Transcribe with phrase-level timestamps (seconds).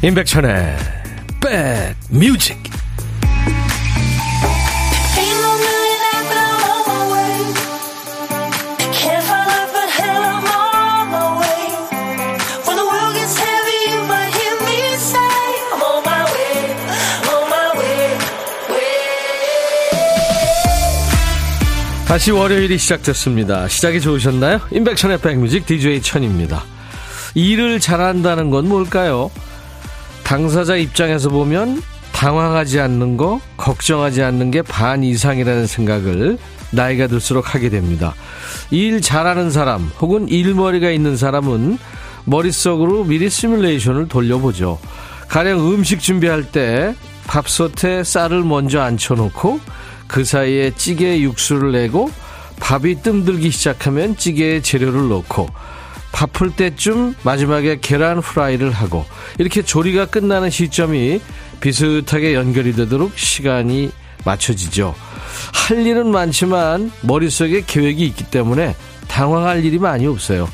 [0.00, 0.76] 임백천의
[1.40, 2.56] 백뮤직
[22.06, 23.66] 다시 월요일이 시작됐습니다.
[23.66, 24.60] 시작이 좋으셨나요?
[24.70, 26.62] 임백천의 백뮤직 DJ 천입니다.
[27.34, 29.30] 일을 잘한다는 건 뭘까요?
[30.28, 31.80] 당사자 입장에서 보면
[32.12, 36.36] 당황하지 않는 거, 걱정하지 않는 게 반 이상이라는 생각을
[36.70, 38.14] 나이가 들수록 하게 됩니다.
[38.70, 41.78] 일 잘하는 사람 혹은 일머리가 있는 사람은
[42.26, 44.78] 머릿속으로 미리 시뮬레이션을 돌려보죠.
[45.28, 46.94] 가령 음식 준비할 때
[47.26, 49.60] 밥솥에 쌀을 먼저 앉혀놓고
[50.08, 52.10] 그 사이에 찌개 육수를 내고
[52.60, 55.48] 밥이 뜸들기 시작하면 찌개에 재료를 넣고
[56.12, 59.04] 바쁠 때쯤 마지막에 계란 프라이를 하고
[59.38, 61.20] 이렇게 조리가 끝나는 시점이
[61.60, 63.90] 비슷하게 연결이 되도록 시간이
[64.24, 64.94] 맞춰지죠.
[65.52, 68.74] 할 일은 많지만 머릿속에 계획이 있기 때문에
[69.06, 70.48] 당황할 일이 많이 없어요.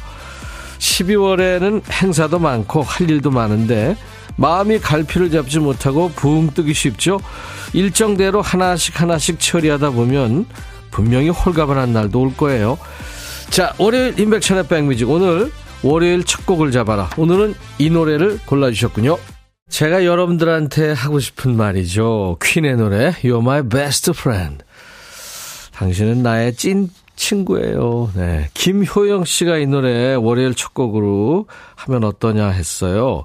[0.79, 3.97] 12월에는 행사도 많고 할 일도 많은데
[4.37, 7.21] 마음이 갈피를 잡지 못하고 붕 뜨기 쉽죠.
[7.73, 10.47] 일정대로 하나씩 하나씩 처리하다 보면
[10.91, 12.79] 분명히 홀가분한 날도 올 거예요.
[13.51, 15.09] 자, 월요일 인백천의 백뮤직.
[15.09, 15.51] 오늘
[15.83, 17.11] 월요일 첫 곡을 잡아라.
[17.17, 19.17] 오늘은 이 노래를 골라주셨군요.
[19.69, 22.39] 제가 여러분들한테 하고 싶은 말이죠.
[22.43, 24.65] 퀸의 노래, You're my best friend.
[25.73, 28.11] 당신은 나의 찐 친구예요.
[28.15, 28.49] 네.
[28.55, 33.25] 김효영 씨가 이 노래 월요일 첫 곡으로 하면 어떠냐 했어요.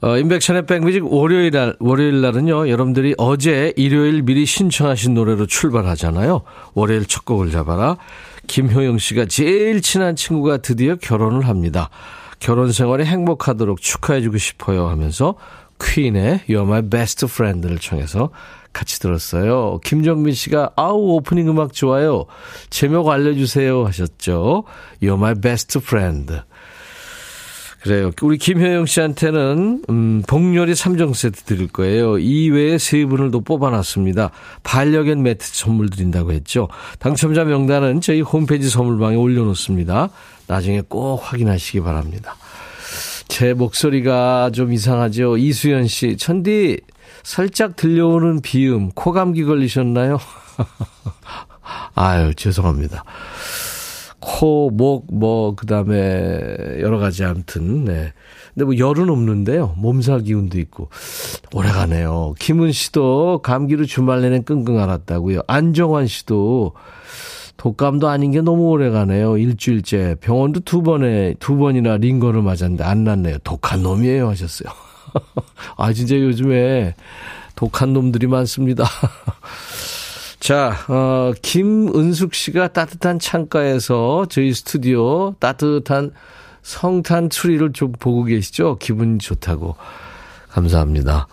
[0.00, 6.42] 어, 인백션의 백뮤직 월요일 날, 월요일 날은요, 여러분들이 어제 일요일 미리 신청하신 노래로 출발하잖아요.
[6.74, 7.96] 월요일 첫 곡을 잡아라.
[8.48, 11.90] 김효영 씨가 제일 친한 친구가 드디어 결혼을 합니다.
[12.40, 15.36] 결혼 생활이 행복하도록 축하해주고 싶어요 하면서
[15.80, 18.30] 퀸의 You're My Best Friend를 청해서
[18.72, 19.78] 같이 들었어요.
[19.84, 22.26] 김정민 씨가 아우 오프닝 음악 좋아요.
[22.70, 24.64] 제목 알려주세요 하셨죠.
[25.02, 26.40] You're My Best Friend.
[27.80, 28.10] 그래요.
[28.22, 32.18] 우리 김효영 씨한테는 음, 복요리 3종 세트 드릴 거예요.
[32.18, 34.30] 이외에 세 분을 또 뽑아놨습니다.
[34.64, 36.68] 반려견 매트 선물 드린다고 했죠.
[36.98, 40.10] 당첨자 명단은 저희 홈페이지 선물방에 올려놓습니다.
[40.48, 42.36] 나중에 꼭 확인하시기 바랍니다.
[43.28, 45.36] 제 목소리가 좀 이상하죠.
[45.36, 46.80] 이수연 씨, 천디
[47.22, 50.18] 살짝 들려오는 비음, 코감기 걸리셨나요?
[51.94, 53.04] 아유, 죄송합니다.
[54.30, 56.38] 코, 목, 뭐, 그 다음에
[56.80, 58.12] 여러 가지 아무튼, 네.
[58.52, 59.74] 근데 뭐 열은 없는데요.
[59.78, 60.90] 몸살 기운도 있고.
[61.54, 62.34] 오래 가네요.
[62.38, 65.40] 김은 씨도 감기로 주말 내내 끙끙 앓았다고요.
[65.46, 66.74] 안정환 씨도
[67.56, 69.38] 독감도 아닌 게 너무 오래 가네요.
[69.38, 70.16] 일주일째.
[70.20, 73.38] 병원도 두 번에, 두 번이나 링거를 맞았는데 안 낫네요.
[73.44, 74.28] 독한 놈이에요.
[74.28, 74.68] 하셨어요.
[75.78, 76.94] 아, 진짜 요즘에
[77.56, 78.84] 독한 놈들이 많습니다.
[80.40, 86.12] 자, 어, 김은숙 씨가 따뜻한 창가에서 저희 스튜디오 따뜻한
[86.62, 88.76] 성탄 추리를 좀 보고 계시죠?
[88.80, 89.74] 기분 좋다고.
[90.50, 91.26] 감사합니다.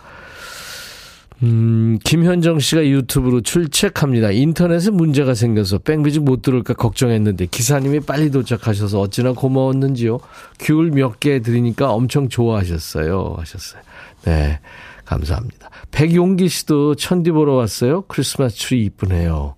[1.42, 4.30] 음, 김현정 씨가 유튜브로 출첵합니다.
[4.30, 10.18] 인터넷에 문제가 생겨서 백뮤직 못 들을까 걱정했는데 기사님이 빨리 도착하셔서 어찌나 고마웠는지요.
[10.58, 13.36] 귤 몇 개 드리니까 엄청 좋아하셨어요.
[13.38, 13.82] 하셨어요.
[14.24, 14.60] 네.
[15.06, 15.70] 감사합니다.
[15.90, 18.02] 백용기 씨도 천디 보러 왔어요.
[18.02, 19.54] 크리스마스 트리 이쁘네요.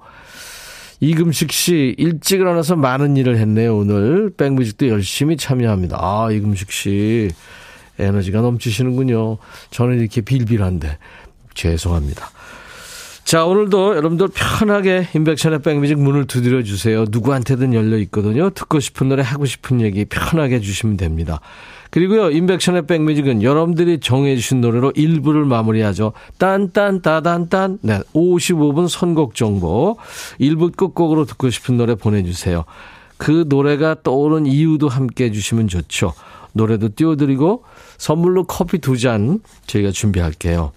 [1.00, 4.30] 이금식 씨, 일찍 일어나서 많은 일을 했네요, 오늘.
[4.36, 5.96] 백뮤직도 열심히 참여합니다.
[6.00, 7.30] 아, 이금식 씨.
[7.98, 9.38] 에너지가 넘치시는군요.
[9.70, 10.98] 저는 이렇게 빌빌한데.
[11.54, 12.30] 죄송합니다.
[13.24, 17.04] 자, 오늘도 여러분들 편하게 인백션의 백뮤직 문을 두드려 주세요.
[17.10, 18.50] 누구한테든 열려 있거든요.
[18.50, 21.40] 듣고 싶은 노래, 하고 싶은 얘기 편하게 해주시면 됩니다.
[21.90, 26.12] 그리고요, 인백션의 백뮤직은 여러분들이 정해주신 노래로 1부를 마무리하죠.
[26.38, 27.78] 딴딴, 따단딴.
[27.82, 29.96] 네, 55분 선곡 정보.
[30.40, 32.64] 1부 끝곡으로 듣고 싶은 노래 보내주세요.
[33.16, 36.12] 그 노래가 떠오른 이유도 함께 해주시면 좋죠.
[36.52, 37.64] 노래도 띄워드리고,
[37.96, 40.72] 선물로 커피 두 잔 저희가 준비할게요.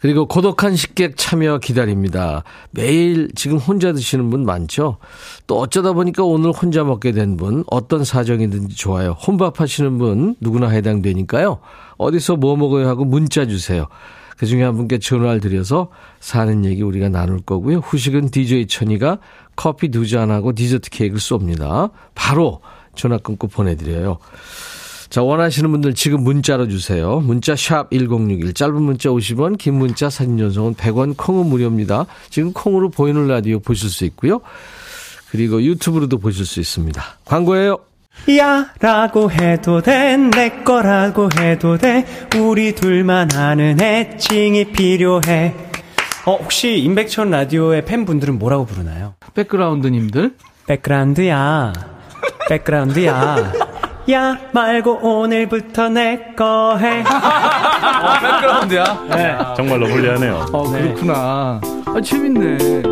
[0.00, 2.44] 그리고 고독한 식객 참여 기다립니다.
[2.70, 4.98] 매일 지금 혼자 드시는 분 많죠?
[5.46, 9.12] 또 어쩌다 보니까 오늘 혼자 먹게 된 분, 어떤 사정이든지 좋아요.
[9.12, 11.58] 혼밥 하시는 분 누구나 해당되니까요.
[11.96, 13.86] 어디서 뭐 먹어요 하고 문자 주세요.
[14.36, 15.90] 그 중에 한 분께 전화를 드려서
[16.20, 17.78] 사는 얘기 우리가 나눌 거고요.
[17.78, 19.18] 후식은 DJ 천이가
[19.56, 21.90] 커피 두 잔하고 디저트 케이크를 쏩니다.
[22.14, 22.60] 바로
[22.94, 24.18] 전화 끊고 보내드려요.
[25.10, 27.20] 자, 원하시는 분들 지금 문자로 주세요.
[27.20, 28.52] 문자 샵 1061.
[28.52, 32.04] 짧은 문자 50원, 긴 문자 사진 전송은 100원, 콩은 무료입니다.
[32.28, 34.40] 지금 콩으로 보이는 라디오 보실 수 있고요.
[35.30, 37.02] 그리고 유튜브로도 보실 수 있습니다.
[37.24, 37.78] 광고예요.
[38.38, 42.04] 야 라고 해도 돼 내 거라고 해도 돼
[42.36, 45.54] 우리 둘만 아는 애칭이 필요해
[46.26, 49.14] 어 혹시 임백천 라디오의 팬분들은 뭐라고 부르나요?
[49.34, 50.34] 백그라운드님들?
[50.66, 51.72] 백그라운드야
[52.48, 53.52] 백그라운드야
[54.10, 57.00] 야 말고 오늘부터 내 거 해.
[57.04, 59.06] 어, 백그라운드야?
[59.10, 59.36] 네.
[59.56, 60.46] 정말로 불리하네요.
[60.52, 61.60] 어, 그렇구나.
[61.86, 62.82] 아, 재밌네.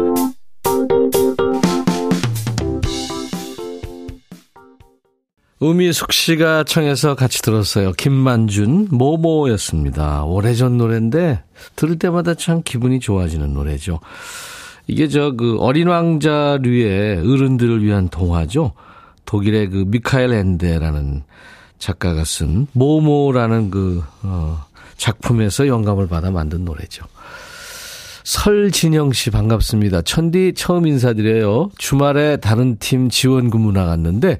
[5.58, 7.92] 우미숙 씨가 청해서 같이 들었어요.
[7.92, 10.24] 김만준, 모모였습니다.
[10.24, 11.42] 오래전 노래인데,
[11.76, 14.00] 들을 때마다 참 기분이 좋아지는 노래죠.
[14.86, 18.72] 이게 저 그 어린 왕자류의 어른들을 위한 동화죠.
[19.26, 21.22] 독일의 그 미카엘 엔데라는
[21.78, 24.64] 작가가 쓴 모모라는 그, 어,
[24.96, 27.04] 작품에서 영감을 받아 만든 노래죠.
[28.24, 30.02] 설진영 씨 반갑습니다.
[30.02, 31.70] 천디 처음 인사드려요.
[31.78, 34.38] 주말에 다른 팀 지원 근무 나갔는데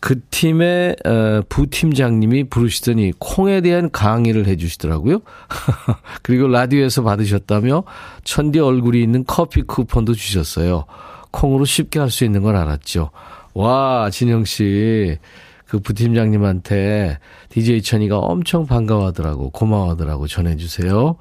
[0.00, 5.20] 그 팀의 어, 부팀장님이 부르시더니 콩에 대한 강의를 해 주시더라고요.
[6.22, 7.82] 그리고 라디오에서 받으셨다며
[8.24, 10.84] 천디 얼굴이 있는 커피 쿠폰도 주셨어요.
[11.30, 13.10] 콩으로 쉽게 할 수 있는 걸 알았죠.
[13.58, 15.18] 와, 진영 씨.
[15.66, 17.18] 그 부팀장님한테
[17.48, 19.50] DJ 천이가 엄청 반가워하더라고.
[19.50, 20.28] 고마워하더라고.
[20.28, 21.16] 전해주세요.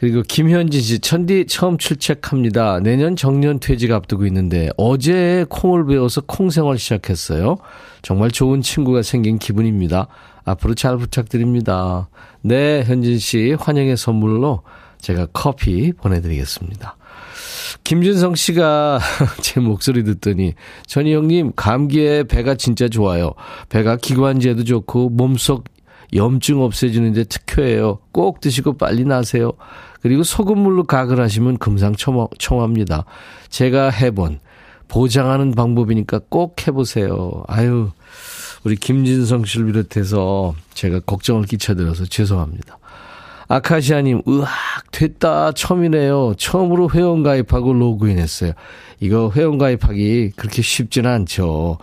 [0.00, 2.80] 그리고 김현진 씨, 천디 처음 출첵합니다.
[2.80, 7.56] 내년 정년 퇴직 앞두고 있는데 어제 콩을 배워서 콩 생활 시작했어요.
[8.02, 10.08] 정말 좋은 친구가 생긴 기분입니다.
[10.44, 12.08] 앞으로 잘 부탁드립니다.
[12.40, 14.62] 네, 현진 씨 환영의 선물로
[15.00, 16.96] 제가 커피 보내드리겠습니다.
[17.84, 19.00] 김준성 씨가
[19.42, 20.54] 제 목소리 듣더니
[20.86, 23.32] 전희 형님 감기에 배가 진짜 좋아요.
[23.68, 25.64] 배가 기관지에도 좋고 몸속
[26.14, 27.98] 염증 없애주는데 특효예요.
[28.12, 29.52] 꼭 드시고 빨리 나세요.
[30.02, 33.04] 그리고 소금물로 각을 하시면 금상첨화입니다.
[33.48, 34.40] 제가 해본
[34.88, 37.44] 보장하는 방법이니까 꼭 해보세요.
[37.46, 37.90] 아유,
[38.64, 42.78] 우리 김진성 씨를 비롯해서 제가 걱정을 끼쳐드려서 죄송합니다.
[43.52, 44.48] 아카시아님, 으악,
[44.92, 45.52] 됐다.
[45.52, 46.36] 처음이네요.
[46.38, 48.52] 처음으로 회원가입하고 로그인했어요.
[49.00, 51.76] 이거 회원가입하기 그렇게 쉽지는 않죠.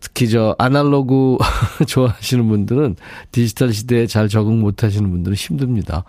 [0.00, 1.38] 특히 저 아날로그
[1.86, 2.96] 좋아하시는 분들은
[3.30, 6.02] 디지털 시대에 잘 적응 못 하시는 분들은 힘듭니다.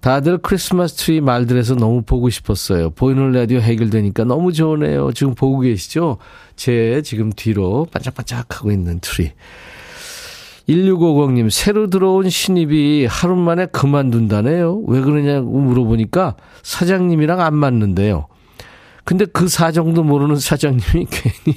[0.00, 2.90] 다들 크리스마스 트리 말들에서 너무 보고 싶었어요.
[2.90, 5.12] 보이는 라디오 해결되니까 너무 좋으네요.
[5.12, 6.18] 지금 보고 계시죠?
[6.56, 9.30] 제 지금 뒤로 반짝반짝 하고 있는 트리.
[10.68, 14.82] 1650님, 새로 들어온 신입이 하루 만에 그만둔다네요.
[14.86, 18.26] 왜 그러냐고 물어보니까 사장님이랑 안 맞는데요.
[19.04, 21.56] 근데 그 사정도 모르는 사장님이 괜히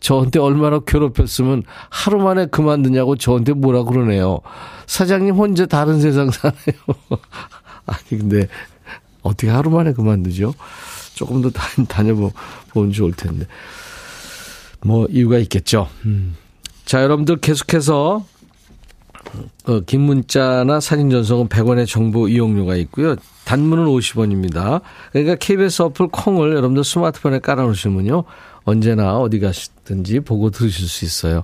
[0.00, 4.40] 저한테 얼마나 괴롭혔으면 하루 만에 그만두냐고 저한테 뭐라 그러네요.
[4.86, 6.80] 사장님 혼자 다른 세상 사네요.
[7.86, 8.48] 아니, 근데
[9.22, 10.54] 어떻게 하루 만에 그만두죠?
[11.14, 13.46] 조금 더 다녀보면 좋을 텐데.
[14.80, 15.88] 뭐, 이유가 있겠죠.
[16.06, 16.34] 음.
[16.84, 18.24] 자, 여러분들 계속해서
[19.66, 23.16] 어, 긴 문자나 사진 전송은 100원의 정보 이용료가 있고요.
[23.44, 24.80] 단문은 50원입니다.
[25.12, 28.24] 그러니까 KBS 어플 콩을 여러분들 스마트폰에 깔아놓으시면요.
[28.64, 31.42] 언제나 어디 가시든지 보고 들으실 수 있어요.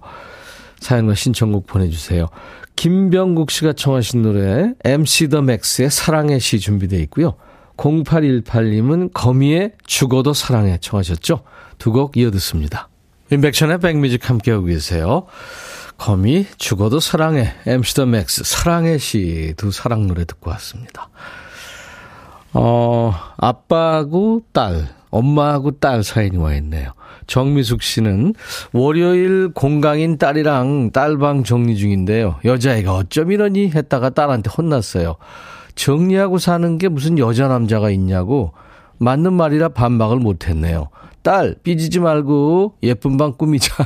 [0.80, 2.28] 사연과 신청곡 보내주세요.
[2.76, 7.34] 김병국 씨가 청하신 노래 MC 더 맥스의 사랑의 시 준비되어 있고요.
[7.76, 11.42] 0818님은 거미의 죽어도 사랑해 청하셨죠?
[11.78, 12.88] 두 곡 이어 듣습니다.
[13.30, 15.26] 임백천의 백뮤직 함께하고 계세요.
[15.98, 21.08] 거미 죽어도 사랑해 MC THE MAX 사랑의 시 두 사랑 노래 듣고 왔습니다.
[22.52, 26.92] 어 아빠하고 딸 엄마하고 딸 사연이 와 있네요.
[27.26, 28.34] 정미숙 씨는
[28.72, 32.36] 월요일 공강인 딸이랑 딸방 정리 중인데요.
[32.44, 35.16] 여자애가 어쩜 이러니 했다가 딸한테 혼났어요.
[35.74, 38.52] 정리하고 사는 게 무슨 여자 남자가 있냐고
[38.98, 40.88] 맞는 말이라 반박을 못했네요.
[41.22, 43.74] 딸 삐지지 말고 예쁜 방 꾸미자.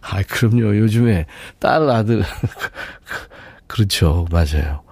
[0.00, 0.76] 아, 그럼요.
[0.78, 1.26] 요즘에
[1.58, 2.22] 딸 아들
[3.66, 4.26] 그렇죠.
[4.30, 4.82] 맞아요.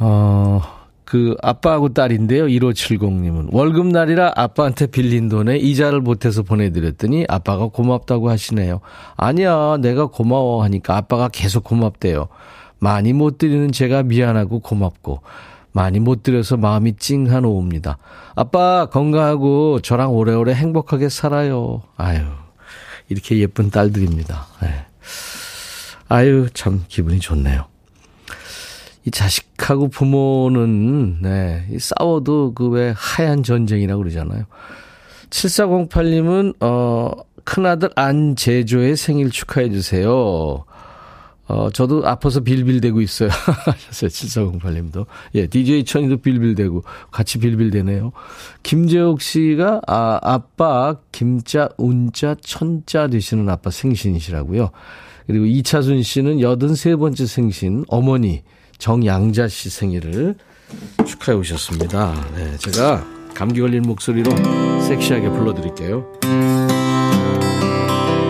[0.00, 0.60] 어,
[1.04, 2.46] 그 아빠하고 딸인데요.
[2.46, 8.80] 1570님은 월급날이라 아빠한테 빌린 돈에 이자를 못해서 보내드렸더니 아빠가 고맙다고 하시네요.
[9.16, 12.28] 아니야, 내가 고마워 하니까 아빠가 계속 고맙대요.
[12.78, 15.22] 많이 못 드리는 제가 미안하고 고맙고
[15.72, 17.98] 많이 못 드려서 마음이 찡한 오후입니다.
[18.34, 21.82] 아빠 건강하고 저랑 오래오래 행복하게 살아요.
[21.96, 22.20] 아유.
[23.08, 24.46] 이렇게 예쁜 딸들입니다.
[24.62, 24.86] 네.
[26.08, 27.66] 아유, 참 기분이 좋네요.
[29.04, 34.44] 이 자식하고 부모는, 네, 이 싸워도 그 왜 하얀 전쟁이라고 그러잖아요.
[35.30, 37.10] 7408님은, 어,
[37.44, 40.64] 큰아들 안재조의 생일 축하해주세요.
[41.48, 43.30] 어, 저도 아파서 빌빌대고 있어요.
[43.64, 44.10] 하셨어요.
[44.10, 45.06] 7408님도.
[45.34, 48.12] 예, DJ 천이도 빌빌대고 같이 빌빌대네요.
[48.62, 54.70] 김재옥 씨가, 아, 아빠, 김자, 운자, 천자 되시는 아빠 생신이시라고요.
[55.26, 58.42] 그리고 이차순 씨는 83번째 생신, 어머니,
[58.78, 60.36] 정양자 씨 생일을
[61.06, 62.14] 축하해 오셨습니다.
[62.36, 64.30] 네, 제가 감기 걸린 목소리로
[64.82, 66.06] 섹시하게 불러드릴게요.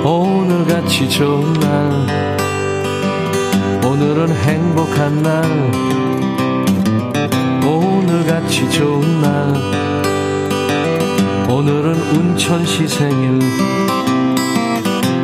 [0.05, 2.38] 오늘 같이 좋은 날
[3.85, 5.43] 오늘은 행복한 날.
[7.65, 9.55] 오늘같이 좋은 날.
[11.49, 13.41] 오늘은 운천시 생일.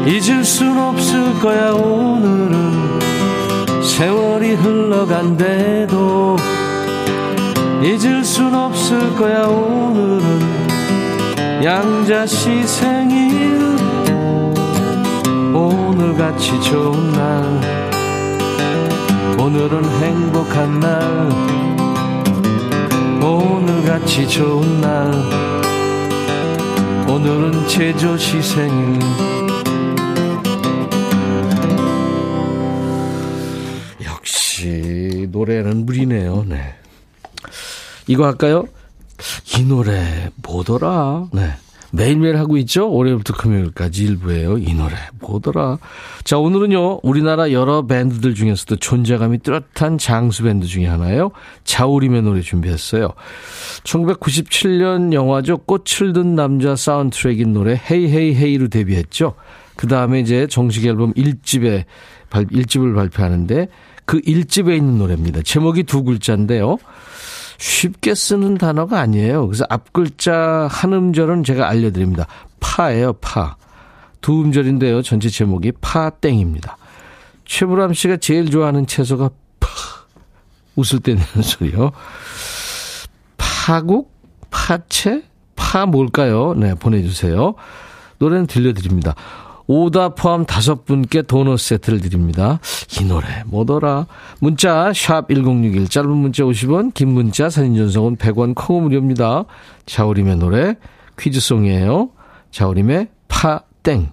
[0.06, 3.00] 잊을 순 없을 거야 오늘은.
[3.82, 6.36] 세월이 흘러간대도
[7.82, 10.40] 잊을 순 없을 거야 오늘은.
[11.62, 13.54] 양자씨 생일.
[15.54, 17.93] 오늘같이 좋은 날
[19.54, 21.30] 오늘은 행복한 날
[23.22, 25.12] 오늘같이 좋은 날
[27.08, 28.98] 오늘은 제조시 생일
[34.04, 36.74] 역시 노래는 물이네요 네.
[38.08, 38.66] 이거 할까요?
[39.56, 41.52] 이 노래 뭐더라 네.
[41.94, 42.90] 매일매일 하고 있죠?
[42.90, 44.58] 월요일부터 금요일까지 일부에요.
[44.58, 45.78] 이 노래 뭐더라?
[46.24, 47.00] 자, 오늘은요.
[47.02, 51.30] 우리나라 여러 밴드들 중에서도 존재감이 뚜렷한 장수 밴드 중에 하나예요.
[51.62, 53.10] 자우림의 노래 준비했어요.
[53.84, 55.58] 1997년 영화죠.
[55.58, 59.34] 꽃을 든 남자 사운드트랙인 노래 헤이 헤이 헤이로 데뷔했죠.
[59.76, 61.84] 그 다음에 이제 정식 앨범 1집에
[62.30, 63.68] 1집을 발표하는데
[64.04, 65.42] 그 1집에 있는 노래입니다.
[65.42, 66.78] 제목이 두 글자인데요.
[67.58, 69.46] 쉽게 쓰는 단어가 아니에요.
[69.46, 72.26] 그래서 앞 글자 한 음절은 제가 알려드립니다.
[72.60, 73.56] 파예요, 파.
[74.20, 75.02] 두 음절인데요.
[75.02, 76.76] 전체 제목이 파땡입니다.
[77.44, 79.30] 최불암 씨가 제일 좋아하는 채소가
[79.60, 79.68] 파.
[80.76, 81.92] 웃을 때 내는 소리요.
[83.36, 84.12] 파국?
[84.50, 85.22] 파채?
[85.56, 86.54] 파 뭘까요?
[86.54, 87.54] 네, 보내주세요.
[88.18, 89.14] 노래는 들려드립니다.
[89.66, 92.60] 오다 포함 다섯 분께 도넛 세트를 드립니다.
[93.00, 94.06] 이 노래 뭐더라?
[94.40, 99.44] 문자 샵1061 짧은 문자 50원 긴 문자 사진 전송은 100원 콩 무료입니다.
[99.86, 100.76] 자우림의 노래
[101.18, 102.10] 퀴즈송이에요.
[102.50, 104.12] 자우림의 파땡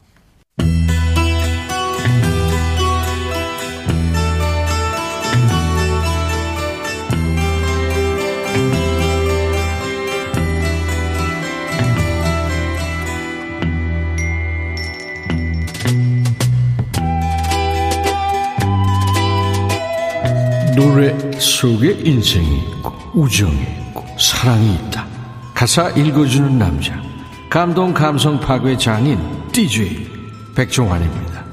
[21.01, 25.07] 노래 속에 인생이 있고 우정이 있고 사랑이 있다.
[25.51, 27.01] 가사 읽어주는 남자
[27.49, 29.19] 감동 감성 파괴 장인
[29.51, 30.07] DJ
[30.53, 31.43] 백종환입니다.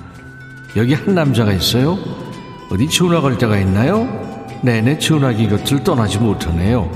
[0.76, 1.96] 여기 한 남자가 있어요.
[2.70, 4.06] 어디 전화 걸 때가 있나요?
[4.62, 6.90] 내내 전화기 곁을 떠나지 못하네요.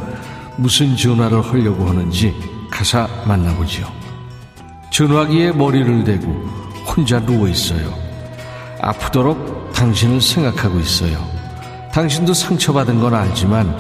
[0.59, 2.35] 무슨 전화를 하려고 하는지
[2.71, 3.91] 가사 만나보죠.
[4.91, 6.29] 전화기에 머리를 대고
[6.85, 7.95] 혼자 누워 있어요.
[8.83, 11.32] 아프도록 당신을 생각하고 있어요.
[11.93, 13.75] 당신도 상처받은 건 알지만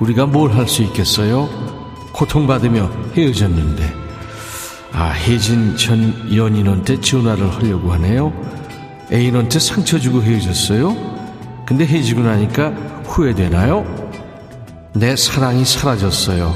[0.00, 1.48] 우리가 뭘 할 수 있겠어요?
[2.12, 3.92] 고통받으며 헤어졌는데
[4.92, 8.32] 아 혜진 전 연인한테 전화를 하려고 하네요.
[9.12, 10.94] 애인한테 상처 주고 헤어졌어요?
[11.66, 12.68] 근데 헤어지고 나니까
[13.06, 13.84] 후회되나요?
[14.94, 16.54] 내 사랑이 사라졌어요.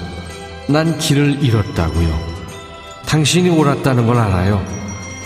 [0.69, 2.29] 난 길을 잃었다고요.
[3.07, 4.63] 당신이 옳았다는 걸 알아요.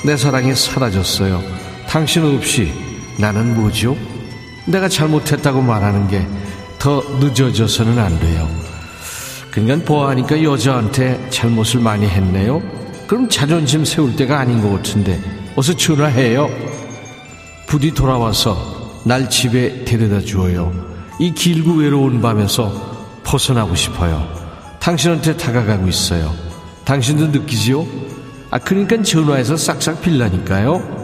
[0.06, 1.42] 내 사랑이 사라졌어요.
[1.88, 2.72] 당신 없이
[3.18, 3.96] 나는 뭐죠?
[4.66, 6.26] 내가 잘못했다고 말하는 게
[6.82, 8.50] 더 늦어져서는 안 돼요.
[9.52, 12.60] 그러니까 보아하니까 여자한테 잘못을 많이 했네요.
[13.06, 15.20] 그럼 자존심 세울 때가 아닌 것 같은데
[15.54, 16.50] 어서 전화해요.
[17.68, 20.72] 부디 돌아와서 날 집에 데려다 주어요.
[21.20, 24.26] 이 길고 외로운 밤에서 벗어나고 싶어요.
[24.80, 26.34] 당신한테 다가가고 있어요.
[26.84, 27.86] 당신도 느끼지요?
[28.50, 31.01] 아, 그러니까 전화해서 싹싹 빌라니까요.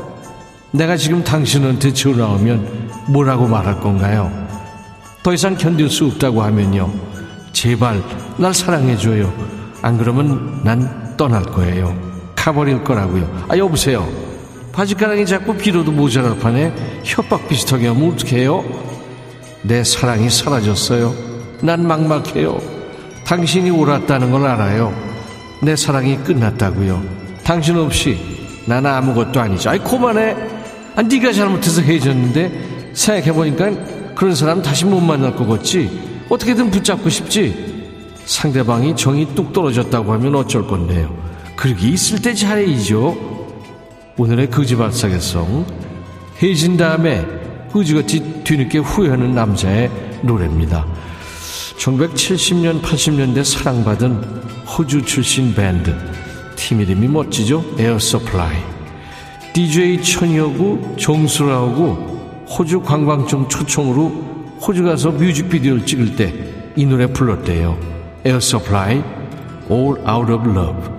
[0.73, 4.31] 내가 지금 당신한테 전화오면 뭐라고 말할 건가요?
[5.23, 6.93] 더 이상 견딜 수 없다고 하면요.
[7.53, 8.03] 제발
[8.37, 9.33] 날 사랑해줘요.
[9.83, 11.97] 안 그러면 난 떠날 거예요.
[12.37, 13.47] 가버릴 거라고요.
[13.49, 14.09] 아, 여보세요.
[14.73, 16.73] 바지가랑이 자꾸 비로도 모자랄 판에
[17.03, 18.65] 협박 비슷하게 하면 어떡해요?
[19.63, 21.15] 내 사랑이 사라졌어요.
[21.63, 22.59] 난 막막해요.
[23.27, 24.95] 당신이 옳았다는 걸 알아요.
[25.63, 27.03] 내 사랑이 끝났다고요.
[27.43, 28.19] 당신 없이
[28.67, 29.71] 난 아무것도 아니죠.
[29.71, 30.58] 아이, 그만해.
[30.99, 35.89] 아, 네가 잘못해서 헤어졌는데 생각해보니까 그런 사람 다시 못 만날 것 같지.
[36.29, 38.09] 어떻게든 붙잡고 싶지.
[38.25, 41.17] 상대방이 정이 뚝 떨어졌다고 하면 어쩔 건데요.
[41.55, 43.17] 그러기 있을 때 잘해야죠.
[44.17, 45.67] 오늘의 거지발사계성
[46.43, 47.25] 헤어진 다음에
[47.73, 50.85] 의지같이 뒤늦게 후회하는 남자의 노래입니다.
[51.79, 54.15] 1970년, 80년대 사랑받은
[54.67, 55.95] 호주 출신 밴드.
[56.57, 57.65] 팀 이름이 멋지죠?
[57.79, 58.78] Air Supply.
[59.59, 64.09] DJ 천이하고 종수라하고 호주 관광청 초청으로
[64.61, 67.77] 호주 가서 뮤직비디오를 찍을 때 이 노래 불렀대요.
[68.25, 69.03] Air Supply,
[69.69, 70.99] All Out of Love.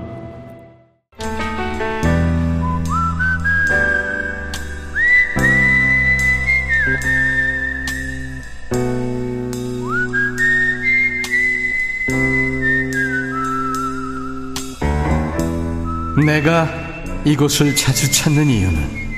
[16.26, 16.79] 내가
[17.26, 19.10] 이곳을 자주 찾는 이유는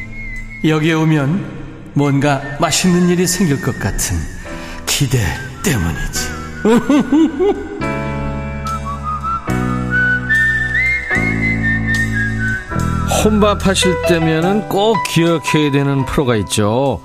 [0.66, 1.62] 여기에 오면
[1.94, 4.18] 뭔가 맛있는 일이 생길 것 같은
[4.86, 5.20] 기대
[5.64, 6.30] 때문이지.
[13.24, 17.02] 혼밥 하실 때면은 꼭 기억해야 되는 프로가 있죠.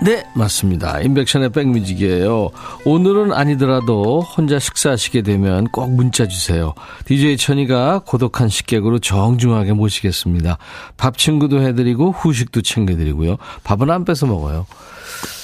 [0.00, 1.00] 네, 맞습니다.
[1.00, 2.50] 인백션의 백뮤직이에요.
[2.84, 6.72] 오늘은 아니더라도 혼자 식사하시게 되면 꼭 문자 주세요.
[7.06, 10.58] DJ 천이가 고독한 식객으로 정중하게 모시겠습니다.
[10.96, 13.38] 밥 친구도 해드리고 후식도 챙겨드리고요.
[13.64, 14.66] 밥은 안 뺏어 먹어요.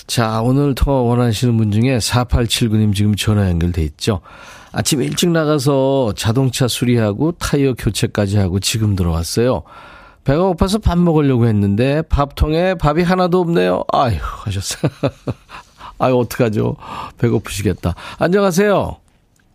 [0.06, 4.20] 자, 오늘 통화 원하시는 분 중에 4879님 지금 전화 연결돼 있죠.
[4.70, 9.62] 아침 일찍 나가서 자동차 수리하고 타이어 교체까지 하고 지금 들어왔어요.
[10.24, 13.84] 배가 고파서 밥 먹으려고 했는데 밥통에 밥이 하나도 없네요.
[13.92, 14.90] 아휴, 하셨어요.
[15.98, 16.76] 아유, 어떡하죠.
[17.18, 17.94] 배고프시겠다.
[18.18, 18.96] 안녕하세요.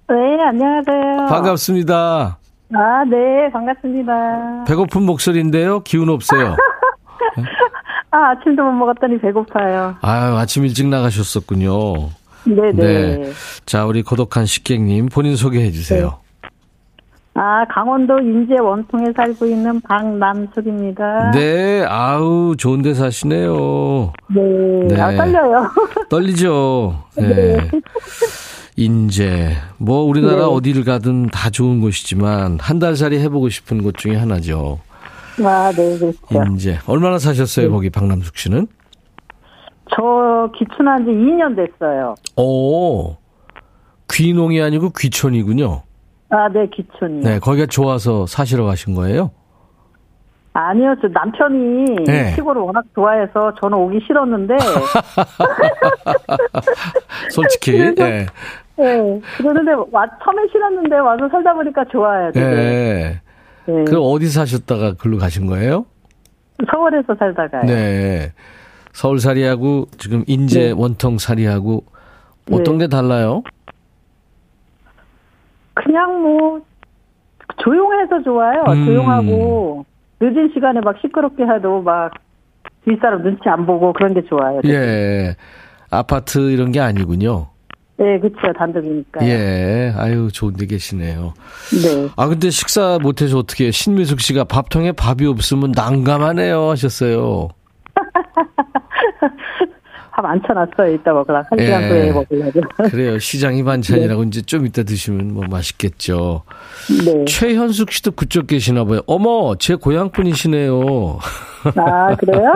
[0.09, 1.27] 네, 안녕하세요.
[1.27, 2.38] 반갑습니다.
[2.73, 4.65] 아, 네, 반갑습니다.
[4.67, 5.81] 배고픈 목소리인데요.
[5.81, 6.55] 기운 없어요.
[8.11, 9.95] 아, 아침도 못 먹었더니 배고파요.
[10.01, 12.09] 아유, 아침 일찍 나가셨었군요.
[12.45, 12.73] 네네.
[12.73, 13.31] 네.
[13.65, 16.19] 자, 우리 고독한 식객님 본인 소개해 주세요.
[17.41, 21.31] 아, 강원도 인제 원통에 살고 있는 박남숙입니다.
[21.31, 24.12] 네, 아우, 좋은 데 사시네요.
[24.36, 24.41] 네.
[24.89, 25.00] 네.
[25.01, 25.69] 아, 떨려요.
[26.10, 27.01] 떨리죠.
[27.16, 27.57] 네.
[28.75, 30.44] 인제 뭐 우리나라 네.
[30.44, 34.79] 어디를 가든 다 좋은 곳이지만 한 달 살이 해보고 싶은 곳 중에 하나죠.
[35.42, 36.18] 아, 네, 그렇죠.
[36.51, 38.68] 인제 얼마나 사셨어요 거기 박남숙 씨는?
[39.96, 42.16] 저 기춘한 지 2년 됐어요.
[42.35, 43.16] 오
[44.11, 45.83] 귀농이 아니고 귀촌이군요.
[46.29, 47.24] 아, 네, 기춘이요.
[47.24, 49.31] 네 거기가 좋아서 사시러 가신 거예요?
[50.53, 52.33] 아니요, 저 남편이 네.
[52.35, 54.57] 시골을 워낙 좋아해서 저는 오기 싫었는데,
[57.31, 57.94] 솔직히.
[57.96, 58.25] 네.
[58.75, 59.22] 네.
[59.37, 62.31] 그러는데, 와, 처음에 싫었는데 와서 살다 보니까 좋아요.
[62.31, 62.46] 되게.
[62.46, 63.22] 네.
[63.65, 63.83] 네.
[63.85, 65.85] 그 어디 사셨다가 글로 가신 거예요?
[66.72, 67.63] 서울에서 살다가요.
[67.65, 68.33] 네.
[68.94, 70.72] 서울살이하고 지금 인제 네.
[70.72, 71.83] 원통살이하고
[72.51, 72.85] 어떤 네.
[72.85, 73.44] 게 달라요?
[75.83, 76.61] 그냥 뭐
[77.63, 78.63] 조용해서 좋아요.
[78.68, 78.85] 음.
[78.85, 79.85] 조용하고
[80.20, 82.11] 늦은 시간에 막 시끄럽게 해도 막
[82.85, 84.61] 뒷사람 눈치 안 보고 그런 게 좋아요.
[84.65, 85.35] 예.
[85.89, 87.48] 아파트 이런 게 아니군요.
[87.98, 88.53] 네, 그렇죠.
[88.57, 89.25] 단독이니까.
[89.25, 89.94] 예.
[89.98, 91.33] 아유, 좋은 데 계시네요.
[91.72, 92.09] 네.
[92.15, 93.72] 아, 근데 식사 못 해서 어떻게 해요?
[93.72, 97.50] 신미숙 씨가 밥통에 밥이 없으면 난감하네요 하셨어요.
[100.20, 100.94] 밥 안 쳐놨어요.
[100.96, 101.46] 이따 먹으라.
[101.50, 101.88] 한 시간 예.
[101.88, 102.62] 후에 먹으려고.
[102.92, 103.18] 그래요.
[103.20, 106.44] 시장이 반찬이라고 이제 좀 이따 드시면 뭐 맛있겠죠.
[107.05, 107.25] 네.
[107.25, 109.00] 최현숙 씨도 그쪽 계시나 봐요.
[109.08, 111.20] 어머, 제 고향 분이시네요.
[111.75, 112.53] 아, 그래요?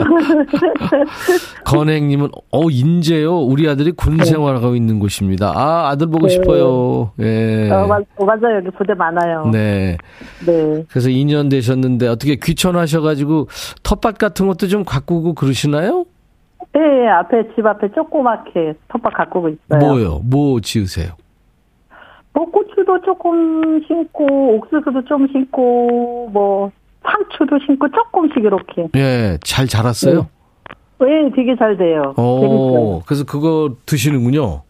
[1.65, 3.39] 건행님은, 어, 인제요.
[3.39, 5.51] 우리 아들이 군 생활하고 있는 곳입니다.
[5.55, 6.33] 아, 아들 보고 네.
[6.33, 7.11] 싶어요.
[7.19, 7.69] 예.
[7.69, 8.57] 어, 맞, 어, 맞아요.
[8.57, 9.45] 여기 부대 많아요.
[9.51, 9.97] 네.
[10.45, 10.83] 네.
[10.89, 13.47] 그래서 2년 되셨는데 어떻게 귀촌하셔가지고
[13.83, 16.05] 텃밭 같은 것도 좀 가꾸고 그러시나요?
[16.71, 19.79] 네, 앞에, 집 앞에 조그맣게 텃밭 가꾸고 있어요.
[19.79, 20.21] 뭐요?
[20.23, 21.13] 뭐 지으세요?
[22.33, 26.71] 뭐 고추도 조금 심고 옥수수도 좀 심고 뭐
[27.03, 28.87] 상추도 심고 조금씩 이렇게.
[28.95, 30.27] 예, 잘 자랐어요?
[30.99, 32.13] 네, 되게 잘 돼요.
[32.17, 34.61] 오, 그래서 그거 드시는군요.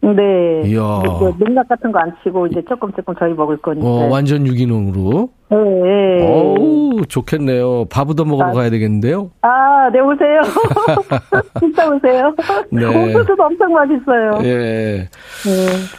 [0.00, 0.62] 네.
[0.66, 0.80] 이야.
[0.80, 3.86] 뭐 농약 같은 거 안 치고 이제 조금 조금 저희 먹을 거니까.
[3.86, 5.28] 어, 완전 유기농으로.
[5.50, 6.26] 네, 네.
[6.26, 7.86] 어우, 좋겠네요.
[7.86, 8.52] 밥 얻어 먹으러 아.
[8.52, 9.30] 가야 되겠는데요?
[9.42, 10.40] 아, 네 오세요.
[11.58, 12.34] 진짜 오세요.
[12.70, 12.84] 네.
[12.84, 14.38] 옥수수도 엄청 맛있어요.
[14.44, 15.08] 예.
[15.08, 15.08] 네.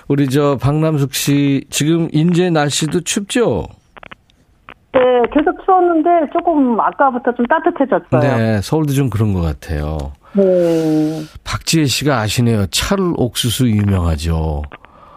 [0.08, 3.66] 우리 저 박남숙 씨, 지금 인제 날씨도 춥죠?
[4.94, 5.00] 네,
[5.34, 8.22] 계속 추웠는데 조금 아까부터 좀 따뜻해졌어요.
[8.38, 9.98] 네, 서울도 좀 그런 것 같아요.
[10.34, 12.68] 네, 박지혜 씨가 아시네요.
[12.68, 14.64] 찰 옥수수 유명하죠.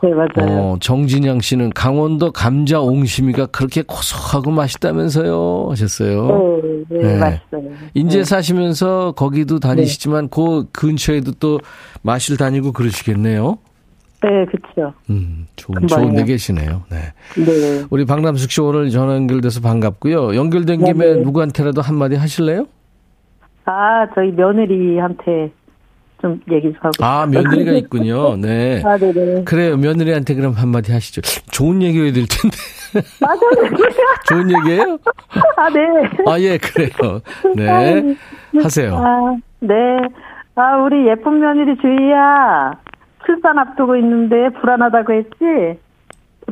[0.02, 0.58] 네, 맞아요.
[0.58, 6.60] 어, 정진영 씨는 강원도 감자 옹심이가 그렇게 고소하고 맛있다면서요 하셨어요.
[6.88, 7.18] 네, 네, 네.
[7.18, 7.72] 맛있어요.
[7.94, 8.24] 인제 네.
[8.24, 11.60] 사시면서 거기도 다니시지만 그 근처에도 또
[12.02, 13.58] 마실 다니고 그러시겠네요.
[14.24, 14.94] 네, 그렇죠.
[15.10, 15.86] 음, 좋은.
[15.86, 16.82] 좋은 데 계시네요.
[16.90, 17.12] 네.
[17.36, 17.84] 네.
[17.90, 20.34] 우리 박남숙 씨 오늘 전화 연결돼서 반갑고요.
[20.34, 21.20] 연결된 김에 네, 네.
[21.22, 22.66] 누구한테라도 한 마디 하실래요?
[23.64, 25.52] 아, 저희 며느리한테
[26.20, 26.92] 좀 얘기 좀 하고.
[27.04, 27.26] 아.
[27.26, 28.36] 며느리가 있군요.
[28.36, 28.82] 네.
[28.84, 29.44] 아, 네네.
[29.44, 29.76] 그래요.
[29.76, 31.20] 며느리한테 그럼 한마디 하시죠.
[31.50, 32.56] 좋은 얘기 해야 될 텐데.
[33.20, 33.38] 맞아요.
[34.28, 34.98] 좋은 얘기예요?
[35.56, 35.80] 아, 네.
[36.26, 37.20] 아, 예, 그래요.
[37.56, 38.16] 네.
[38.62, 38.96] 하세요.
[38.96, 39.74] 아, 네.
[40.54, 42.72] 아, 우리 예쁜 며느리 주희야.
[43.24, 45.78] 출산 앞두고 있는데 불안하다고 했지?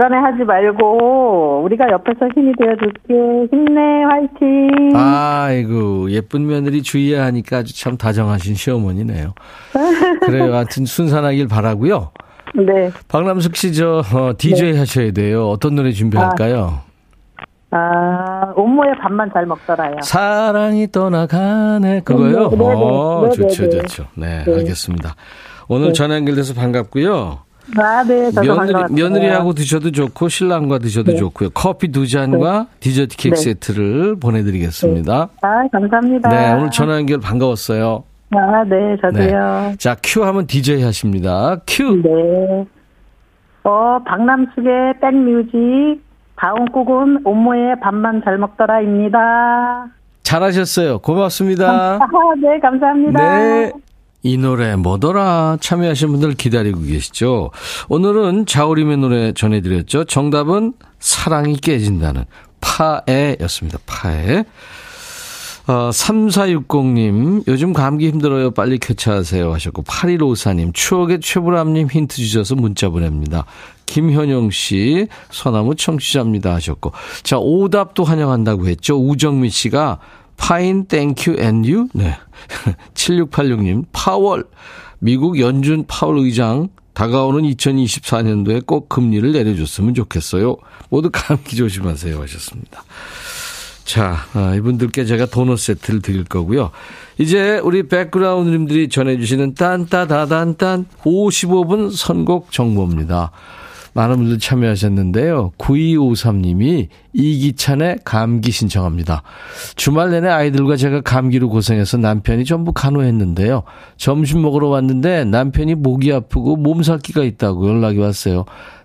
[0.00, 3.48] 불안해하지 말고 우리가 옆에서 힘이 되어줄게.
[3.52, 4.92] 힘내, 화이팅.
[4.94, 9.34] 아이고, 예쁜 며느리 주의해야 하니까 아주 참 다정하신 시어머니네요.
[10.24, 10.54] 그래요.
[10.54, 12.12] 하여튼 순산하길 바라고요
[12.54, 12.90] 네.
[13.08, 15.48] 박남숙 씨, 저, 어, DJ 하셔야 돼요.
[15.48, 16.80] 어떤 노래 준비할까요?
[17.72, 19.96] 아, 온모의 밥만 잘 먹더라요.
[20.02, 22.00] 사랑이 떠나가네.
[22.00, 22.48] 그거요?
[22.48, 22.64] 네, 네, 네.
[22.64, 23.70] 어, 네, 네, 좋죠, 네.
[23.70, 24.06] 좋죠.
[24.14, 24.54] 네, 네.
[24.54, 25.14] 알겠습니다.
[25.68, 27.49] 오늘 전화 연결돼서 반갑고요.
[27.77, 28.31] 아, 네.
[28.33, 28.94] 며느리.
[28.94, 31.16] 며느리 하고 드셔도 좋고, 신랑과 드셔도 네.
[31.18, 31.51] 좋고요.
[31.51, 33.42] 커피 두 잔과 디저트 케이크 네.
[33.42, 35.29] 세트를 보내드리겠습니다.
[35.42, 36.29] 아, 감사합니다.
[36.29, 38.05] 네, 오늘 전화 연결 반가웠어요.
[38.33, 39.75] 아, 네, 저도요.
[39.79, 41.57] 자, 큐 하면 DJ 하십니다.
[41.66, 42.01] 큐.
[42.03, 42.66] 네.
[43.64, 46.01] 어, 박남숙의 백뮤직.
[46.37, 49.88] 다음 곡은 온모의 밥만 잘 먹더라입니다.
[50.23, 51.01] 잘하셨어요.
[51.01, 51.99] 고맙습니다.
[52.01, 52.09] 아,
[52.40, 53.38] 네, 감사합니다.
[53.38, 53.73] 네.
[54.22, 57.50] 이 노래 뭐더라 참여하신 분들 기다리고 계시죠.
[57.88, 60.04] 오늘은 자우림의 노래 전해드렸죠.
[60.04, 62.24] 정답은 사랑이 깨진다는
[62.61, 63.78] 파에였습니다.
[63.87, 64.44] 파에.
[65.66, 68.50] 어, 3460님, 요즘 감기 힘들어요.
[68.50, 69.52] 빨리 쾌차하세요.
[69.52, 73.44] 하셨고, 8154님, 추억의 최불암님 힌트 주셔서 문자 보냅니다.
[73.87, 76.54] 김현영 씨, 소나무 청취자입니다.
[76.54, 78.96] 하셨고, 자, 오답도 환영한다고 했죠.
[78.96, 80.00] 우정미 씨가,
[80.40, 81.88] Fine, thank you, and you?
[81.92, 82.16] 네.
[82.94, 84.44] 7686님, 파월.
[84.98, 90.57] 미국 연준 파월 의장, 다가오는 2024년도에 꼭 금리를 내려줬으면 좋겠어요.
[90.88, 92.20] 모두 감기 조심하세요.
[92.20, 92.83] 하셨습니다.
[93.85, 96.70] 자, 아, 이분들께 제가 도넛 세트를 드릴 거고요.
[97.18, 103.31] 이제 우리 백그라운드님들이 전해주시는 딴따다단딴 55분 선곡 정보입니다.
[103.92, 105.53] 많은 분들 참여하셨는데요.
[105.59, 109.22] 9253님이 이기찬의 감기 신청합니다.
[109.76, 113.64] 주말 내내 아이들과 제가 감기로 고생해서 남편이 전부 간호했는데요.
[113.96, 118.44] 점심 먹으러 왔는데 남편이 목이 아프고 몸살기가 있다고 연락이 왔어요.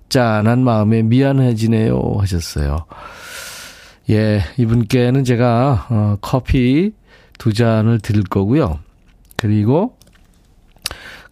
[0.09, 2.15] 짠한 마음에 미안해지네요.
[2.19, 2.85] 하셨어요.
[4.09, 6.91] 예, 이분께는 제가 어, 커피
[7.37, 8.79] 두 잔을 드릴 거고요.
[9.35, 9.97] 그리고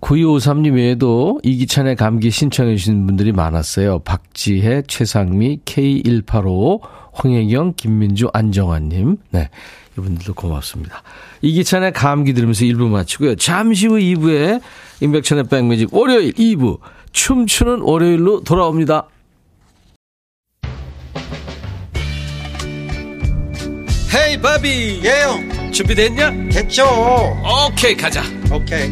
[0.04, 4.00] 9253님 외에도 이기찬의 감기 신청해 주신 분들이 많았어요.
[4.00, 6.82] 박지혜, 최상미, K185,
[7.24, 9.18] 홍혜경, 김민주, 안정환님.
[9.32, 9.50] 네.
[9.98, 11.04] 이분들도 고맙습니다.
[11.42, 13.36] 이기찬의 감기 들으면서 1부 마치고요.
[13.36, 14.60] 잠시 후 2부에
[15.02, 16.80] 임백천의 백뮤직 월요일 2부
[17.12, 19.08] 춤추는 월요일로 돌아옵니다.
[24.16, 26.50] 헤이 바비 예영 준비됐냐?
[26.50, 26.86] 됐죠
[27.68, 28.92] 오케이 가자 오케이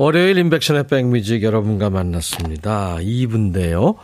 [0.00, 3.96] 월요일 인백션의 백뮤직 여러분과 만났습니다 2부인데요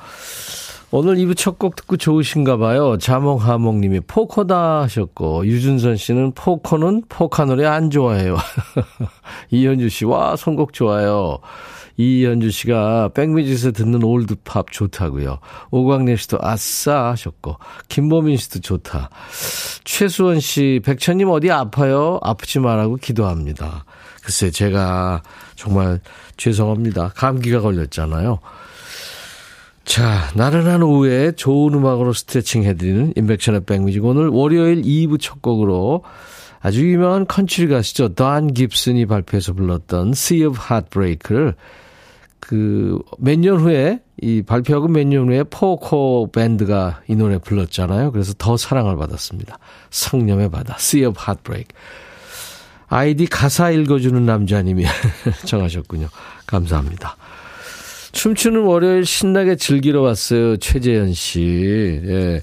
[0.91, 2.99] 오늘 2부 첫 곡 듣고 좋으신가 봐요.
[2.99, 8.37] 자몽하몽님이 포커다 하셨고 유준선 씨는 포커는 포카 노래 안 좋아해요.
[9.51, 11.39] 이현주 씨, 와 선곡 좋아요.
[11.97, 15.39] 이현주 씨가 백뮤직에서 듣는 올드팝 좋다고요.
[15.71, 17.57] 오광래 씨도 아싸 하셨고
[17.89, 19.09] 김보민 씨도 좋다.
[19.85, 22.21] 최수원 씨, 백천님 어디 아파요?
[22.23, 23.87] 아프지 말라고 기도합니다.
[24.27, 25.23] 글쎄 제가
[25.55, 26.01] 정말
[26.37, 27.13] 죄송합니다.
[27.15, 28.41] 감기가 걸렸잖아요.
[29.85, 34.05] 자, 나른한 오후에 좋은 음악으로 스트레칭 해드리는 임백천의 백뮤직.
[34.05, 36.03] 오늘 월요일 2부 첫 곡으로
[36.61, 38.15] 아주 유명한 컨트리 가수죠.
[38.17, 41.55] Don Gibson이 발표해서 불렀던 Sea of Heartbreak를
[42.41, 48.11] 그 몇 년 후에 이 발표하고 몇 년 후에 Poco 밴드가 이 노래 불렀잖아요.
[48.11, 49.61] 그래서 더 사랑을 받았습니다.
[49.91, 51.69] 상념의 바다 Sea of Heartbreak.
[52.89, 54.85] 아이디 가사 읽어주는 남자님이
[55.45, 56.09] 정하셨군요.
[56.47, 57.17] 감사합니다.
[58.13, 60.57] 춤추는 월요일 신나게 즐기러 왔어요.
[60.57, 62.01] 최재현 씨.
[62.05, 62.41] 예.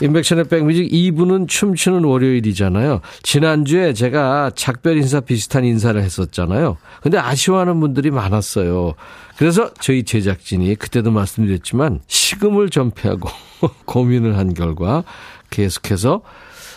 [0.00, 3.00] 인백션의 백뮤직 2부는 춤추는 월요일이잖아요.
[3.22, 6.76] 지난주에 제가 작별 인사 비슷한 인사를 했었잖아요.
[7.00, 8.94] 근데 아쉬워하는 분들이 많았어요.
[9.36, 13.28] 그래서 저희 제작진이 그때도 말씀드렸지만 시금을 전폐하고
[13.86, 15.04] 고민을 한 결과
[15.50, 16.22] 계속해서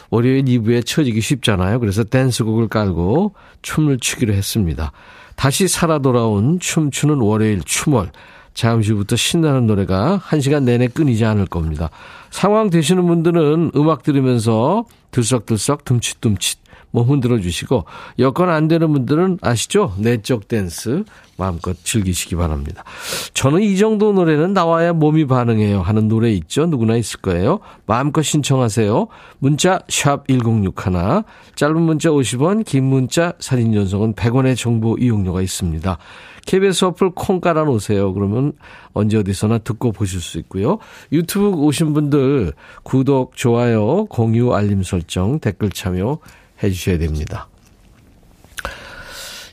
[0.10, 1.80] 월요일 2부에 처지기 쉽잖아요.
[1.80, 4.92] 그래서 댄스곡을 깔고 춤을 추기로 했습니다.
[5.36, 8.12] 다시 살아 돌아온 춤추는 월요일 춤월.
[8.54, 11.92] 잠시 후부터 신나는 노래가 한 시간 내내 끊이지 않을 겁니다.
[12.32, 16.58] 상황 되시는 분들은 음악 들으면서 들썩들썩 둠칫둠칫
[16.92, 17.86] 뭐 흔들어 주시고
[18.20, 19.94] 여건 안 되는 분들은 아시죠?
[19.98, 21.04] 내적 댄스
[21.38, 22.84] 마음껏 즐기시기 바랍니다.
[23.34, 26.66] 저는 이 정도 노래는 나와야 몸이 반응해요 하는 노래 있죠?
[26.66, 27.60] 누구나 있을 거예요.
[27.86, 29.08] 마음껏 신청하세요.
[29.40, 31.24] 문자 샵 1061,
[31.56, 35.98] 짧은 문자 50원, 긴 문자 사진 전송은 100원의 정보 이용료가 있습니다.
[36.48, 38.14] KBS 어플 콩 깔아놓으세요.
[38.14, 38.54] 그러면
[38.94, 40.80] 언제 어디서나 듣고 보실 수 있고요.
[41.12, 46.20] 유튜브 오신 분들 구독, 좋아요, 공유, 알림 설정, 댓글 참여
[46.64, 47.48] 해주셔야 됩니다.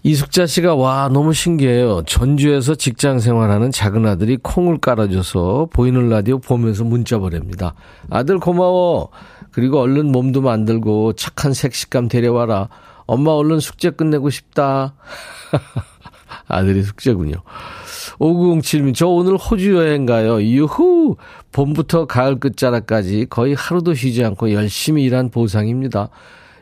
[0.07, 2.03] 이숙자 씨가 와 너무 신기해요.
[2.05, 7.75] 전주에서 직장 생활하는 작은 아들이 콩을 깔아줘서 보이는 라디오 보면서 문자 보냅니다.
[8.11, 9.09] 아들 고마워.
[9.51, 12.69] 그리고 얼른 몸도 만들고 착한 색식감 데려와라.
[13.07, 14.95] 엄마 얼른 숙제 끝내고 싶다.
[16.49, 17.37] 아들이 숙제군요.
[18.19, 20.43] 5907님, 저 오늘 호주 여행 가요.
[20.43, 21.17] 유후!
[21.53, 26.11] 봄부터 가을 끝자락까지 거의 하루도 쉬지 않고 열심히 일한 보상입니다.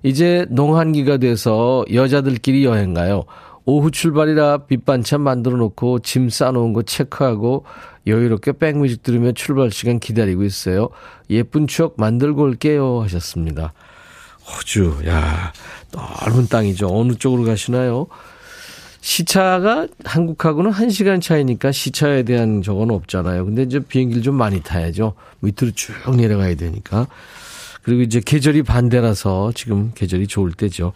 [0.02, 3.24] 이제 농한기가 돼서 여자들끼리 여행 가요.
[3.64, 7.64] 오후 출발이라 밑반찬 만들어 놓고 짐 싸놓은 거 체크하고
[8.06, 10.88] 여유롭게 백뮤직 들으며 출발 시간 기다리고 있어요.
[11.30, 13.00] 예쁜 추억 만들고 올게요.
[13.02, 13.72] 하셨습니다.
[14.44, 15.52] 호주, 야,
[15.92, 16.88] 넓은 땅이죠.
[16.90, 18.08] 어느 쪽으로 가시나요?
[19.00, 23.44] 시차가 한국하고는 1시간 차이니까 시차에 대한 저건 없잖아요.
[23.44, 25.14] 근데 이제 비행기를 좀 많이 타야죠.
[25.40, 27.06] 밑으로 쭉 내려가야 되니까.
[27.82, 30.92] 그리고 이제 계절이 반대라서 지금 계절이 좋을 때죠.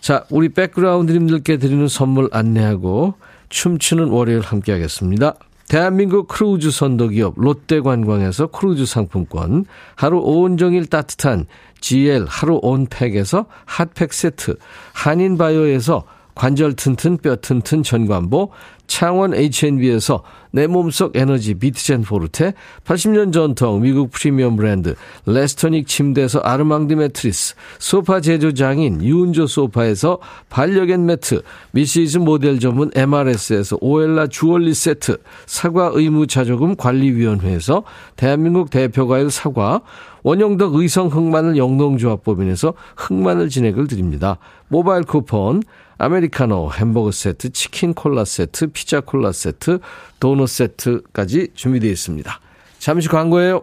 [0.00, 3.14] 자, 우리 백그라운드님들께 드리는 선물 안내하고
[3.48, 5.34] 춤추는 월요일 함께 하겠습니다.
[5.68, 11.46] 대한민국 크루즈 선도기업 롯데관광에서 크루즈 상품권, 하루 온종일 따뜻한
[11.80, 14.56] GL 하루 온팩에서 핫팩 세트,
[14.94, 16.04] 한인바이오에서
[16.40, 18.48] 관절 튼튼 뼈 튼튼 전관보,
[18.86, 20.22] 창원 H&B에서
[20.52, 22.54] 내 몸속 에너지 비트젠 포르테,
[22.86, 24.94] 80년 전통 미국 프리미엄 브랜드
[25.26, 30.16] 레스토닉 침대에서 아르망디 매트리스, 소파 제조장인 유운조 소파에서
[30.48, 37.82] 반려견 매트, 미시즈 모델 전문 MRS에서 오엘라 주얼리 세트, 사과 의무 자조금 관리위원회에서
[38.16, 39.82] 대한민국 대표과일 사과,
[40.22, 44.38] 원영덕 의성 흑마늘 영농조합법인에서 흑마늘 진행을 드립니다.
[44.68, 45.62] 모바일 쿠폰,
[46.00, 49.80] 아메리카노, 햄버거 세트, 치킨 콜라 세트, 피자 콜라 세트,
[50.18, 52.40] 도넛 세트까지 준비되어 있습니다.
[52.78, 53.62] 잠시 광고예요.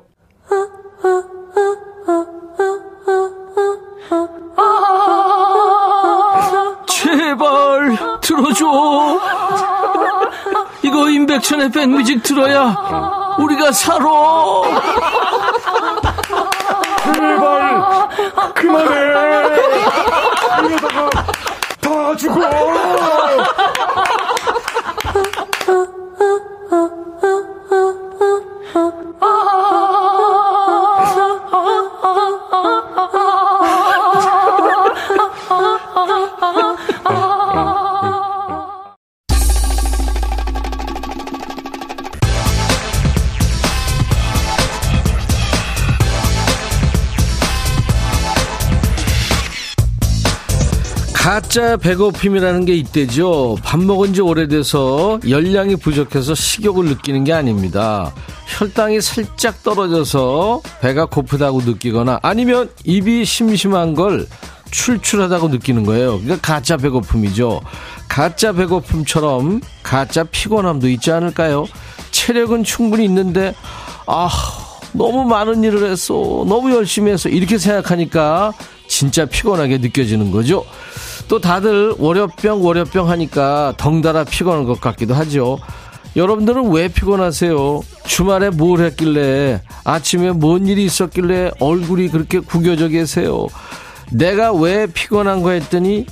[6.88, 9.19] 제발 들어줘.
[10.84, 14.06] 이거 임백천의 백뮤직 들어야 우리가 살아.
[17.04, 18.95] 제발 그만해.
[20.67, 21.37] 이러다가
[22.08, 22.39] 다 죽어.
[51.28, 53.58] 가짜 배고픔이라는 게 있대죠.
[53.62, 58.13] 밥 먹은 지 오래돼서 열량이 부족해서 식욕을 느끼는 게 아닙니다.
[58.46, 64.26] 혈당이 살짝 떨어져서 배가 고프다고 느끼거나 아니면 입이 심심한 걸
[64.72, 66.22] 출출하다고 느끼는 거예요.
[66.22, 67.60] 그러니까 가짜 배고픔이죠.
[68.08, 71.66] 가짜 배고픔처럼 가짜 피곤함도 있지 않을까요?
[72.12, 73.54] 체력은 충분히 있는데
[74.06, 74.30] 아
[74.94, 76.13] 너무 많은 일을 했어.
[76.48, 77.28] 너무 열심히 했어.
[77.28, 78.54] 이렇게 생각하니까
[78.88, 80.63] 진짜 피곤하게 느껴지는 거죠.
[81.28, 85.60] 또 다들 월요병 월요병 하니까 덩달아 피곤한 것 같기도 하죠.
[86.16, 87.82] 여러분들은 왜 피곤하세요?
[88.06, 93.48] 주말에 뭘 했길래 아침에 뭔 일이 있었길래 얼굴이 그렇게 구겨져 계세요?
[94.12, 96.06] 내가 왜 피곤한 거 했더니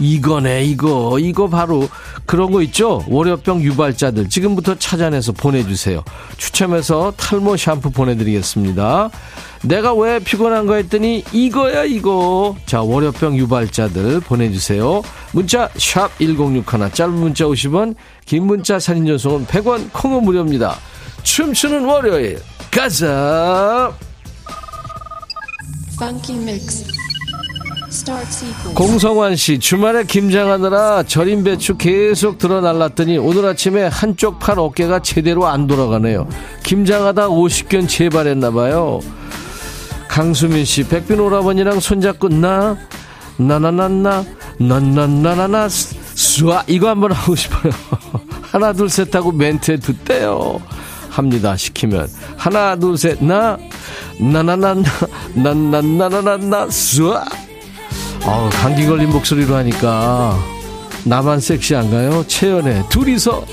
[0.00, 1.18] 이거네 이거.
[1.18, 1.88] 이거 바로
[2.26, 3.04] 그런 거 있죠?
[3.08, 4.28] 월요병 유발자들.
[4.28, 6.02] 지금부터 찾아내서 보내주세요.
[6.36, 9.10] 추첨해서 탈모 샴푸 보내드리겠습니다.
[9.62, 12.56] 내가 왜 피곤한 거 했더니 이거야 이거.
[12.66, 15.02] 자 월요병 유발자들 보내주세요.
[15.32, 20.76] 문자 샵 1061 짧은 문자 50원 긴 문자 사진 전송은 100원 콩은 무료입니다.
[21.22, 22.40] 춤추는 월요일.
[22.70, 23.92] 가자.
[25.94, 27.13] Start sequence.
[28.74, 35.46] 공성환 씨, 주말에 김장하느라 절임 배추 계속 들어 날랐더니 오늘 아침에 한쪽 팔 어깨가 제대로
[35.46, 36.26] 안 돌아가네요.
[36.64, 39.00] 김장하다 50견 재발했나봐요.
[40.08, 42.76] 강수민 씨, 백빈 오라버니랑 손잡고 나,
[43.36, 44.24] 나나나나,
[44.58, 47.72] 나나나나나, 수아, 이거 한번 하고 싶어요.
[48.42, 50.60] 하나, 둘, 셋 하고 멘트에 듣대요.
[51.10, 51.56] 합니다.
[51.56, 52.08] 시키면.
[52.36, 53.56] 하나, 둘, 셋, 나,
[54.20, 54.82] 나나나나,
[55.34, 57.12] 나나나나나, 수
[58.26, 58.30] 아.
[58.30, 60.38] 어 감기 걸린 목소리로 하니까
[61.04, 62.26] 나만 섹시한가요?
[62.26, 63.44] 채연의 둘이서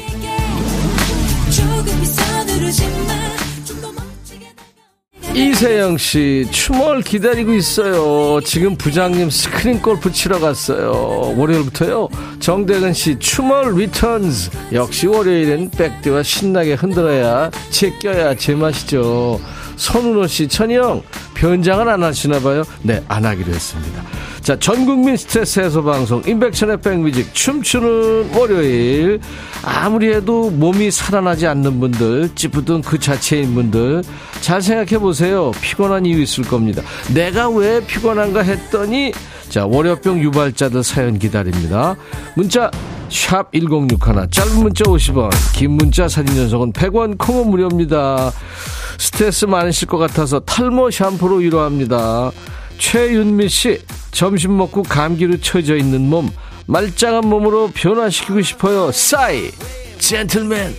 [5.33, 8.41] 이세영 씨, 춤월 기다리고 있어요.
[8.41, 11.33] 지금 부장님 스크린 골프 치러 갔어요.
[11.37, 12.09] 월요일부터요.
[12.39, 14.49] 정대근 씨, 춤월 returns.
[14.73, 19.39] 역시 월요일엔 백대와 신나게 흔들어야 제껴야 제맛이죠.
[19.81, 21.01] 손은호 씨, 천희형,
[21.33, 22.63] 변장을 안 하시나 봐요?
[22.83, 24.03] 네, 안 하기로 했습니다.
[24.41, 29.19] 자, 전 국민 스트레스 해소 방송, 임백천의 백뮤직, 춤추는 월요일.
[29.63, 34.03] 아무리 해도 몸이 살아나지 않는 분들, 찌푸든 그 자체인 분들,
[34.41, 35.49] 잘 생각해 보세요.
[35.61, 36.83] 피곤한 이유 있을 겁니다.
[37.11, 39.11] 내가 왜 피곤한가 했더니,
[39.49, 41.95] 자, 월요병 유발자들 사연 기다립니다.
[42.35, 42.69] 문자,
[43.09, 48.31] 샵 1061, 짧은 문자 50원, 긴 문자 사진 전송은 100원, 콩은 무료입니다.
[49.01, 52.31] 스트레스 많으실 것 같아서 탈모 샴푸로 위로합니다.
[52.77, 56.29] 최윤미 씨, 점심 먹고 감기로 처져 있는 몸,
[56.67, 58.91] 말짱한 몸으로 변화시키고 싶어요.
[58.91, 59.49] 싸이,
[59.97, 60.75] 젠틀맨.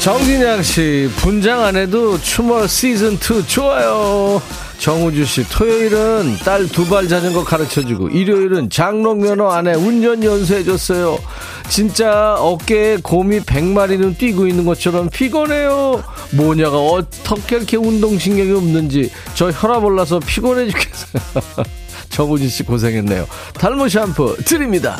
[0.00, 4.42] 정진양 씨, 분장 안 해도 추모 시즌2 좋아요.
[4.78, 10.62] 정우주 씨, 토요일은 딸 두 발 자전거 가르쳐 주고, 일요일은 장롱 면허 안에 운전 연수해
[10.62, 11.18] 줬어요.
[11.68, 16.02] 진짜 어깨에 곰이 100마리는 뛰고 있는 것처럼 피곤해요.
[16.30, 21.64] 뭐냐가 어떻게 이렇게 운동신경이 없는지, 저 혈압 올라서 피곤해 죽겠어요.
[22.10, 23.26] 정우주 씨 고생했네요.
[23.54, 24.98] 탈모 샴푸 드립니다.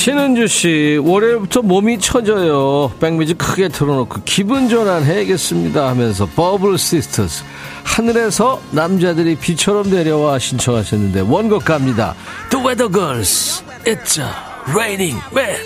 [0.00, 2.90] 신은주 씨, 월요일부터 몸이 처져요.
[3.00, 7.44] 백뮤직 크게 틀어놓고 기분 전환 해야겠습니다 하면서 버블 시스터스
[7.84, 12.14] 하늘에서 남자들이 비처럼 내려와 신청하셨는데 원곡 갑니다.
[12.48, 14.30] The Weather Girls, It's
[14.74, 15.60] Raining Men.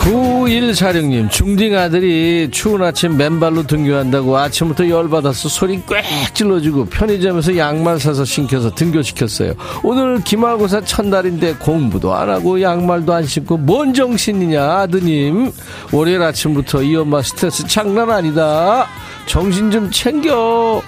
[0.00, 6.02] 9146님, 중딩 아들이 추운 아침 맨발로 등교한다고 아침부터 열받아서 소리 꽥
[6.34, 9.52] 질러주고 편의점에서 양말 사서 신겨서 등교시켰어요.
[9.82, 15.52] 오늘 기말고사 첫날인데 공부도 안 하고 양말도 안 신고 뭔 정신이냐, 아드님.
[15.92, 18.86] 월요일 아침부터 이 엄마 스트레스 장난 아니다.
[19.26, 20.80] 정신 좀 챙겨.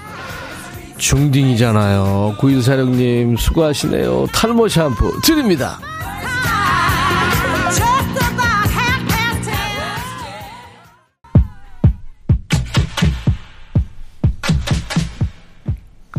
[0.97, 2.37] 중딩이잖아요.
[2.39, 4.27] 9146님, 수고하시네요.
[4.33, 5.79] 탈모 샴푸 드립니다.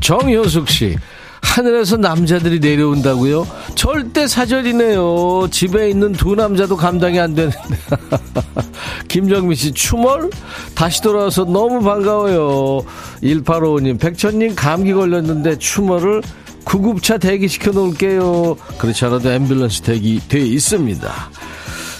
[0.03, 0.97] 정효숙 씨.
[1.41, 3.47] 하늘에서 남자들이 내려온다고요?
[3.75, 5.47] 절대 사절이네요.
[5.49, 7.57] 집에 있는 두 남자도 감당이 안 되는데.
[9.07, 10.29] 김정민 씨, 추멀?
[10.75, 12.83] 다시 돌아와서 너무 반가워요.
[13.23, 16.21] 1855님, 백천님 감기 걸렸는데 추멀을
[16.65, 18.55] 구급차 대기시켜 놓을게요.
[18.77, 21.11] 그렇지 않아도 앰뷸런스 대기 돼 있습니다.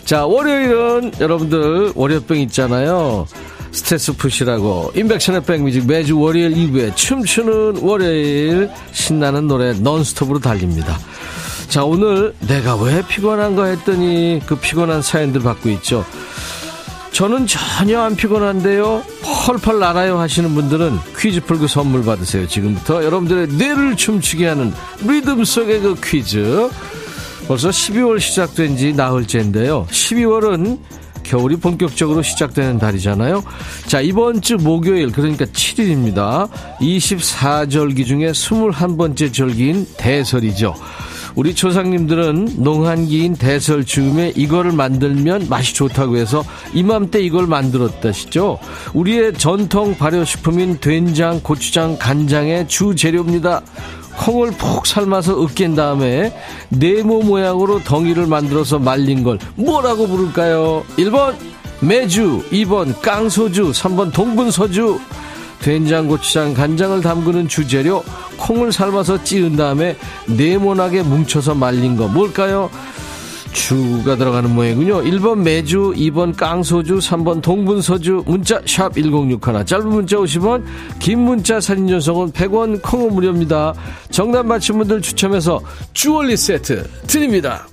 [0.05, 3.27] 자, 월요일은 여러분들 월요병 있잖아요.
[3.73, 10.97] 스트레스 푸시라고 인백션의 백뮤직 매주 월요일 2부에 춤추는 월요일 신나는 노래 넌스톱으로 달립니다.
[11.67, 16.05] 자 오늘 내가 왜 피곤한가 했더니 그 피곤한 사연들 받고 있죠.
[17.12, 19.03] 저는 전혀 안 피곤한데요.
[19.45, 22.47] 펄펄 날아요 하시는 분들은 퀴즈 풀고 선물 받으세요.
[22.47, 24.73] 지금부터 여러분들의 뇌를 춤추게 하는
[25.05, 26.69] 리듬 속의 그 퀴즈.
[27.47, 29.86] 벌써 12월 시작된 지 나흘째인데요.
[29.89, 30.79] 12월은
[31.23, 33.43] 겨울이 본격적으로 시작되는 달이잖아요.
[33.88, 36.49] 자, 이번 주 목요일, 그러니까 7일입니다.
[36.79, 40.75] 24절기 중에 21번째 절기인 대설이죠.
[41.36, 46.43] 우리 조상님들은 농한기인 대설 즈음에 이거를 만들면 맛이 좋다고 해서
[46.74, 48.59] 이맘때 이걸 만들었다시죠.
[48.93, 53.61] 우리의 전통 발효식품인 된장, 고추장, 간장의 주 재료입니다.
[54.18, 56.34] 콩을 푹 삶아서 으깬 다음에
[56.70, 60.84] 네모 모양으로 덩이를 만들어서 말린 걸 뭐라고 부를까요?
[60.97, 61.36] 1번
[61.82, 64.99] 매주, 2번 깡소주, 3번 동분서주.
[65.61, 68.03] 된장, 고추장, 간장을 담그는 주재료
[68.38, 69.95] 콩을 삶아서 찌은 다음에
[70.28, 72.70] 네모나게 뭉쳐서 말린 거 뭘까요?
[73.54, 75.04] 주가 들어가는 모양이군요.
[75.04, 80.64] 1번 매주, 2번 깡소주, 3번 동분서주, 문자 샵 1061, 짧은 문자 50원,
[80.99, 83.74] 긴 문자 사진 전송은 100원, 콩은 무료입니다.
[84.10, 85.62] 정답 맞힌 분들 추첨해서
[85.93, 87.68] 주얼리 세트 드립니다.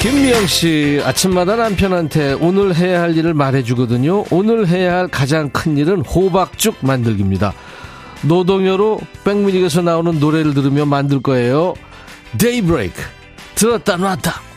[0.00, 4.26] 김미영 씨, 아침마다 남편한테 오늘 해야 할 일을 말해주거든요.
[4.30, 7.54] 오늘 해야 할 가장 큰 일은 호박죽 만들기입니다.
[8.26, 11.74] 노동요로 백뮤직에서 나오는 노래를 들으며 만들 거예요.
[12.38, 13.02] 데이브레이크.
[13.54, 14.53] 들었다 놨다.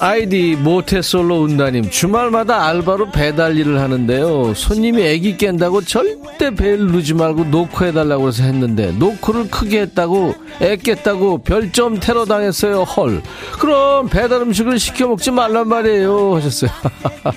[0.00, 4.54] 아이디 모태솔로 운다님 주말마다 알바로 배달 일을 하는데요.
[4.54, 10.76] 손님이 애기 깬다고 절대 벨 누르지 말고 노크 해달라고 해서 했는데 노크를 크게 했다고 애
[10.76, 13.22] 깼다고 별점 테러 당했어요 헐.
[13.58, 16.70] 그럼 배달 음식을 시켜 먹지 말란 말이에요 하셨어요.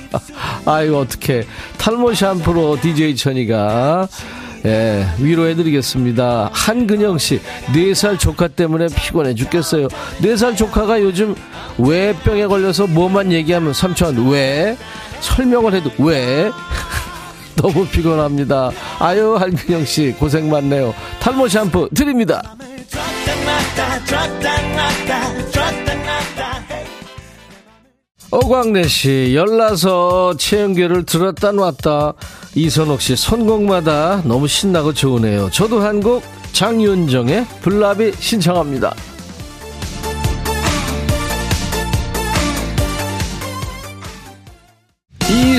[0.65, 1.45] 아유 어떻게
[1.79, 4.07] 탈모 샴푸로 DJ 천이가
[4.65, 6.49] 예, 위로해드리겠습니다.
[6.53, 7.39] 한근영 씨,
[7.73, 9.87] 4살 조카 때문에 피곤해 죽겠어요.
[10.21, 11.35] 4살 조카가 요즘
[11.77, 14.77] 왜 병에 걸려서 뭐만 얘기하면 삼촌, 왜?
[15.21, 16.51] 설명을 해도 왜?
[17.55, 18.71] 너무 피곤합니다.
[18.99, 20.93] 아유, 한근영 씨, 고생 많네요.
[21.19, 22.41] 탈모 샴푸 드립니다.
[28.31, 32.13] 오광래 씨, 열나서 최연결을 들었다 놨다.
[32.55, 35.49] 이선옥 씨, 선곡마다 너무 신나고 좋으네요.
[35.51, 36.23] 저도 한 곡
[36.53, 38.93] 장윤정의 블라비 신청합니다.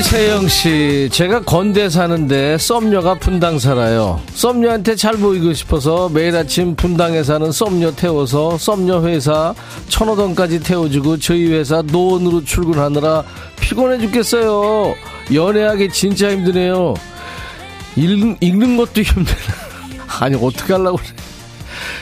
[0.03, 4.21] 이세영 씨, 제가 건대 사는데 썸녀가 분당 살아요.
[4.33, 9.55] 썸녀한테 잘 보이고 싶어서 매일 아침 분당에 사는 썸녀 태워서 썸녀 회사
[9.87, 13.23] 천호동까지 태워주고 저희 회사 노원으로 출근하느라
[13.61, 14.93] 피곤해 죽겠어요.
[15.33, 16.95] 연애하기 진짜 힘드네요.
[17.95, 19.37] 읽, 읽는 것도 힘드네.
[20.19, 21.07] 아니, 어떻게 하려고 그래.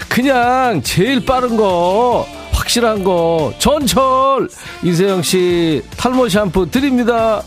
[0.10, 4.50] 그냥 제일 빠른 거, 확실한 거, 전철!
[4.84, 7.44] 이세영 씨, 탈모 샴푸 드립니다.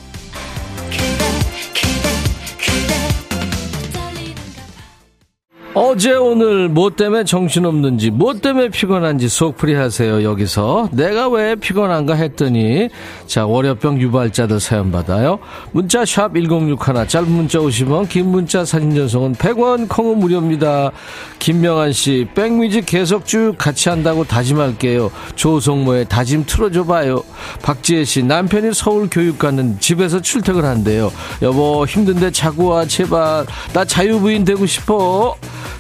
[5.77, 10.89] 어제 오늘 뭐 때문에 정신없는지 뭐 때문에 피곤한지 속풀이 하세요 여기서.
[10.93, 12.89] 내가 왜 피곤한가 했더니.
[13.27, 15.41] 자 월요병 유발자들 사연 받아요.
[15.73, 20.93] 문자 샵 1061 짧은 문자 50원 긴 문자 사진 전송은 100원 콩은 무료입니다.
[21.41, 25.11] 김명환씨 백뮤직 계속 쭉 같이 한다고 다짐할게요.
[25.35, 27.25] 조성모의 다짐 틀어줘봐요.
[27.63, 31.11] 박지혜씨 남편이 서울 교육 가는 집에서 출퇴근한대요.
[31.43, 33.45] 여보 힘든데 자고 와 제발.
[33.73, 35.35] 나 자유부인 되고 싶어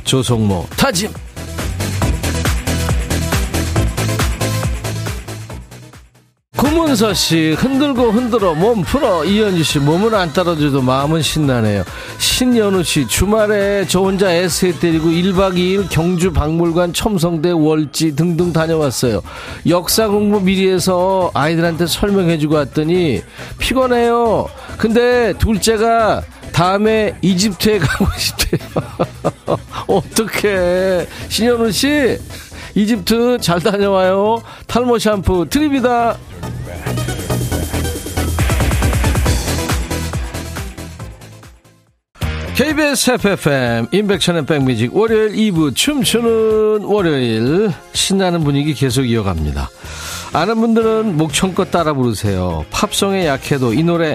[0.04, 1.10] 조성모 타짐.
[6.56, 9.24] 구문서 씨 흔들고 흔들어 몸 풀어.
[9.24, 11.84] 이현주 씨 몸은 안 따라줘도 마음은 신나네요.
[12.18, 19.20] 신연우 씨 주말에 저 혼자 에세이 때리고 1박 2일 경주 박물관 첨성대 월지 등등 다녀왔어요.
[19.68, 23.22] 역사 공부 미리 해서 아이들한테 설명해주고 왔더니
[23.58, 24.48] 피곤해요.
[24.78, 26.22] 근데 둘째가
[26.54, 28.70] 다음에 이집트에 가고 싶대요.
[29.88, 31.06] 어떡해.
[31.28, 32.16] 신현우 씨
[32.76, 34.40] 이집트 잘 다녀와요.
[34.68, 36.16] 탈모 샴푸 드립니다.
[42.54, 47.72] KBS 해피FM 임백천의 백뮤직 월요일 2부 춤추는 월요일.
[47.92, 49.68] 신나는 분위기 계속 이어갑니다.
[50.32, 52.64] 아는 분들은 목청껏 따라 부르세요.
[52.70, 54.14] 팝송에 약해도 이 노래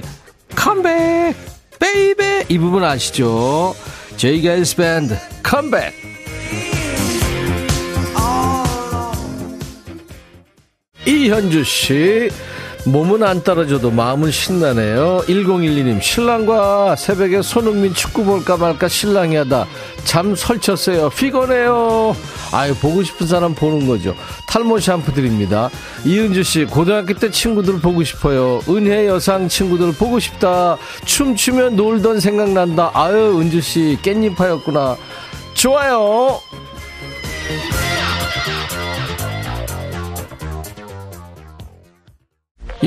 [0.56, 3.76] come back baby 이 부분 아시죠?
[4.18, 5.94] 제이가이스 밴드 컴백!
[11.06, 12.30] 이현주씨
[12.86, 15.24] 몸은 안 떨어져도 마음은 신나네요.
[15.28, 19.68] 1012님 신랑과 새벽에 손흥민 축구 볼까 말까 신랑이 하다
[20.06, 21.10] 잠 설쳤어요.
[21.10, 22.16] 피곤해요.
[22.52, 24.16] 아유 보고 싶은 사람 보는 거죠.
[24.48, 25.70] 탈모 샴푸 드립니다.
[26.06, 28.62] 이은주씨 고등학교 때 친구들 보고 싶어요.
[28.70, 30.78] 은혜 여상 친구들 보고 싶다.
[31.06, 32.92] 춤추면 놀던 생각난다.
[32.94, 34.98] 아유 은주씨 깻잎하였구나.
[35.54, 36.40] 좋아요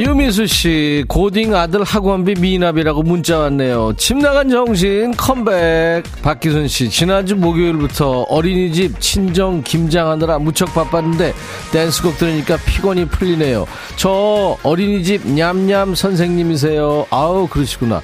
[0.03, 3.93] 유미수 씨, 고딩 아들 학원비 미납이라고 문자 왔네요.
[3.97, 6.03] 집 나간 정신 컴백.
[6.23, 11.33] 박기순 씨, 지난주 목요일부터 어린이집 친정 김장하느라 무척 바빴는데
[11.71, 13.65] 댄스곡 들으니까 피곤이 풀리네요.
[13.95, 17.07] 저 어린이집 냠냠 선생님이세요.
[17.11, 18.03] 아우, 그러시구나.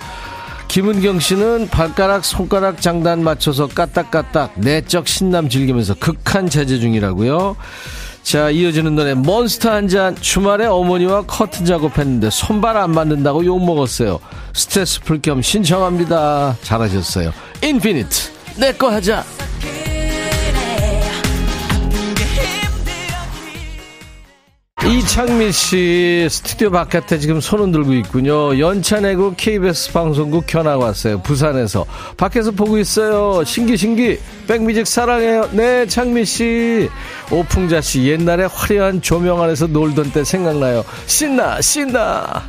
[0.69, 7.57] 김은경 씨는 발가락, 손가락 장단 맞춰서 까딱까딱 내적 신남 즐기면서 극한 자제 중이라고요.
[8.29, 14.19] 자, 이어지는 노래 몬스터 한 잔 주말에 어머니와 커튼 작업했는데 손발 안 맞는다고 욕먹었어요.
[14.53, 16.57] 스트레스 풀 겸 신청합니다.
[16.63, 17.33] 잘하셨어요.
[17.63, 19.25] 인피니트 내 거 하자.
[24.87, 28.59] 이창민 씨 스튜디오 바깥에 지금 손은 들고 있군요.
[28.59, 31.21] 연차 내고 KBS 방송국 견학 왔어요.
[31.21, 31.85] 부산에서
[32.17, 33.45] 밖에서 보고 있어요.
[33.45, 35.51] 신기 신기 백뮤직 사랑해요.
[35.53, 36.89] 네 창민 씨
[37.31, 40.85] 오풍자 씨 옛날에 화려한 조명 안에서 놀던 때 생각나요.
[41.07, 42.45] 신나 신나.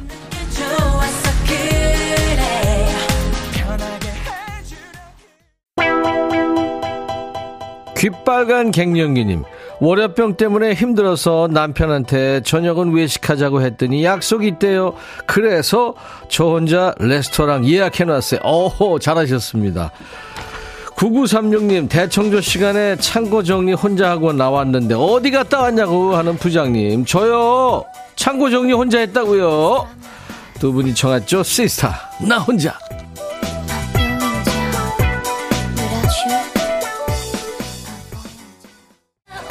[7.97, 9.43] 귓빨간 갱년기님.
[9.79, 14.93] 월요병 때문에 힘들어서 남편한테 저녁은 외식하자고 했더니 약속이 있대요.
[15.25, 15.93] 그래서
[16.27, 18.41] 저 혼자 레스토랑 예약해놨어요.
[18.43, 19.91] 어호, 잘하셨습니다.
[20.95, 27.05] 9936님, 대청조 시간에 창고 정리 혼자 하고 나왔는데 어디 갔다 왔냐고 하는 부장님.
[27.05, 27.85] 저요,
[28.17, 29.87] 창고 정리 혼자 했다고요.
[30.59, 31.43] 두 분이 청했죠?
[31.43, 31.95] 시스타,
[32.27, 32.77] 나 혼자.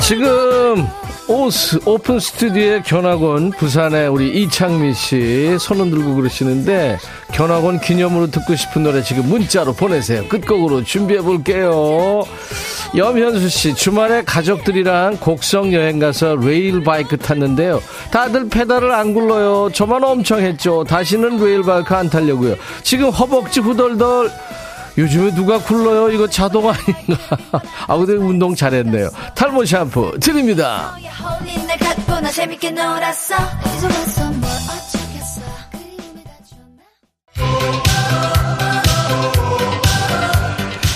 [0.08, 0.88] 지금
[1.28, 6.96] 오스 오픈 스튜디오의 견학 온 부산의 우리 이창미 씨 손은 들고 그러시는데
[7.34, 10.26] 견학 온 기념으로 듣고 싶은 노래 지금 문자로 보내세요.
[10.28, 12.22] 끝곡으로 준비해 볼게요.
[12.96, 17.82] 염현수 씨 주말에 가족들이랑 곡성 여행 가서 레일 바이크 탔는데요.
[18.10, 19.72] 다들 페달을 안 굴러요.
[19.74, 20.84] 저만 엄청 했죠.
[20.84, 22.56] 다시는 레일 바이크 안 타려고요.
[22.82, 24.30] 지금 허벅지 후덜덜
[24.98, 26.10] 요즘에 누가 굴러요?
[26.10, 27.16] 이거 자동 아닌가?
[27.86, 29.08] 아, 근데 운동 잘했네요.
[29.36, 30.96] 탈모 샴푸 드립니다.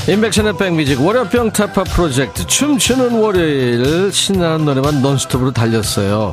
[0.08, 6.32] 인백션의 백뮤직 월요병 타파 프로젝트 춤추는 월요일 신나는 노래만 논스톱으로 달렸어요.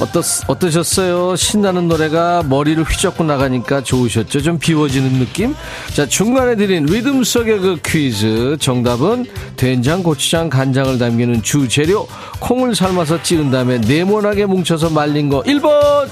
[0.00, 1.36] 어떠, 어떠셨어요?
[1.36, 4.40] 신나는 노래가 머리를 휘젓고 나가니까 좋으셨죠?
[4.40, 5.54] 좀 비워지는 느낌?
[5.94, 12.08] 자 중간에 드린 리듬 속의 그 퀴즈 정답은 된장, 고추장, 간장을 담기는 주재료
[12.40, 16.08] 콩을 삶아서 찌른 다음에 네모나게 뭉쳐서 말린 거 1번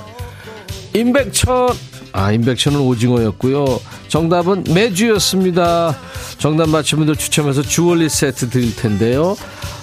[0.94, 3.80] 임백천 아 임백천은 오징어였고요.
[4.08, 5.96] 정답은 매주였습니다.
[6.38, 9.36] 정답 맞힌 분들 추첨해서 주얼리 세트 드릴 텐데요.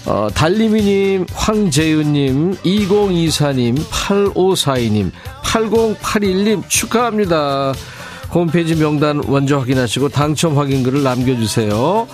[0.05, 5.11] 어, 달리미님, 황재윤님, 2024님, 8542님,
[5.43, 7.73] 8081님 축하합니다.
[8.34, 12.07] 홈페이지 명단 먼저 확인하시고 당첨 확인글을 남겨주세요.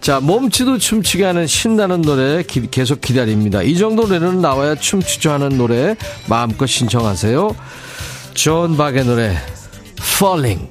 [0.00, 3.62] 자, 몸치도 춤추게 하는 신나는 노래 기, 계속 기다립니다.
[3.62, 5.96] 이 정도 노래는 나와야 춤추죠 하는 노래
[6.26, 7.54] 마음껏 신청하세요.
[8.34, 9.36] 존 박의 노래
[10.16, 10.68] Falling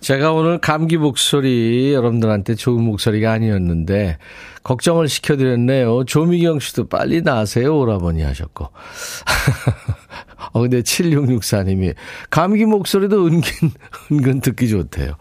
[0.00, 4.18] 제가 오늘 감기 목소리 여러분들한테 좋은 목소리가 아니었는데
[4.64, 6.04] 걱정을 시켜드렸네요.
[6.04, 8.68] 조미경 씨도 빨리 나세요 오라버니 하셨고.
[10.52, 11.94] 어, 근데 7664님이
[12.30, 13.70] 감기 목소리도 은근,
[14.10, 15.14] 은근 듣기 좋대요.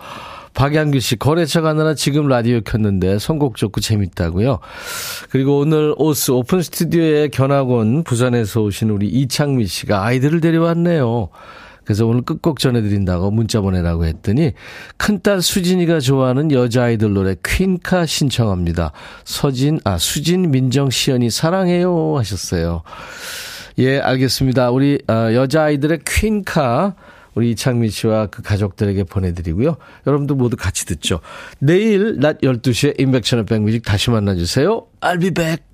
[0.54, 4.60] 박양규 씨, 거래처 가느라 지금 라디오 켰는데 선곡 좋고 재밌다고요.
[5.30, 11.30] 그리고 오늘 오스 오픈 스튜디오에 견학원 부산에서 오신 우리 이창미 씨가 아이들을 데려왔네요.
[11.84, 14.54] 그래서 오늘 끝곡 전해드린다고 문자 보내라고 했더니
[14.98, 18.92] 큰딸 수진이가 좋아하는 여자아이들 노래 퀸카 신청합니다.
[19.24, 22.84] 서진, 아, 수진, 민정, 시연이 사랑해요 하셨어요.
[23.80, 24.70] 예, 알겠습니다.
[24.70, 26.96] 우리 어, 여자아이들의 퀸카
[27.36, 29.78] 우리 이창민 씨와 그 가족들에게 보내드리고요.
[30.06, 31.20] 여러분도 모두 같이 듣죠.
[31.60, 34.88] 내일 낮 12시에 인백천의 백뮤직 다시 만나주세요.
[35.02, 35.71] I'll be back.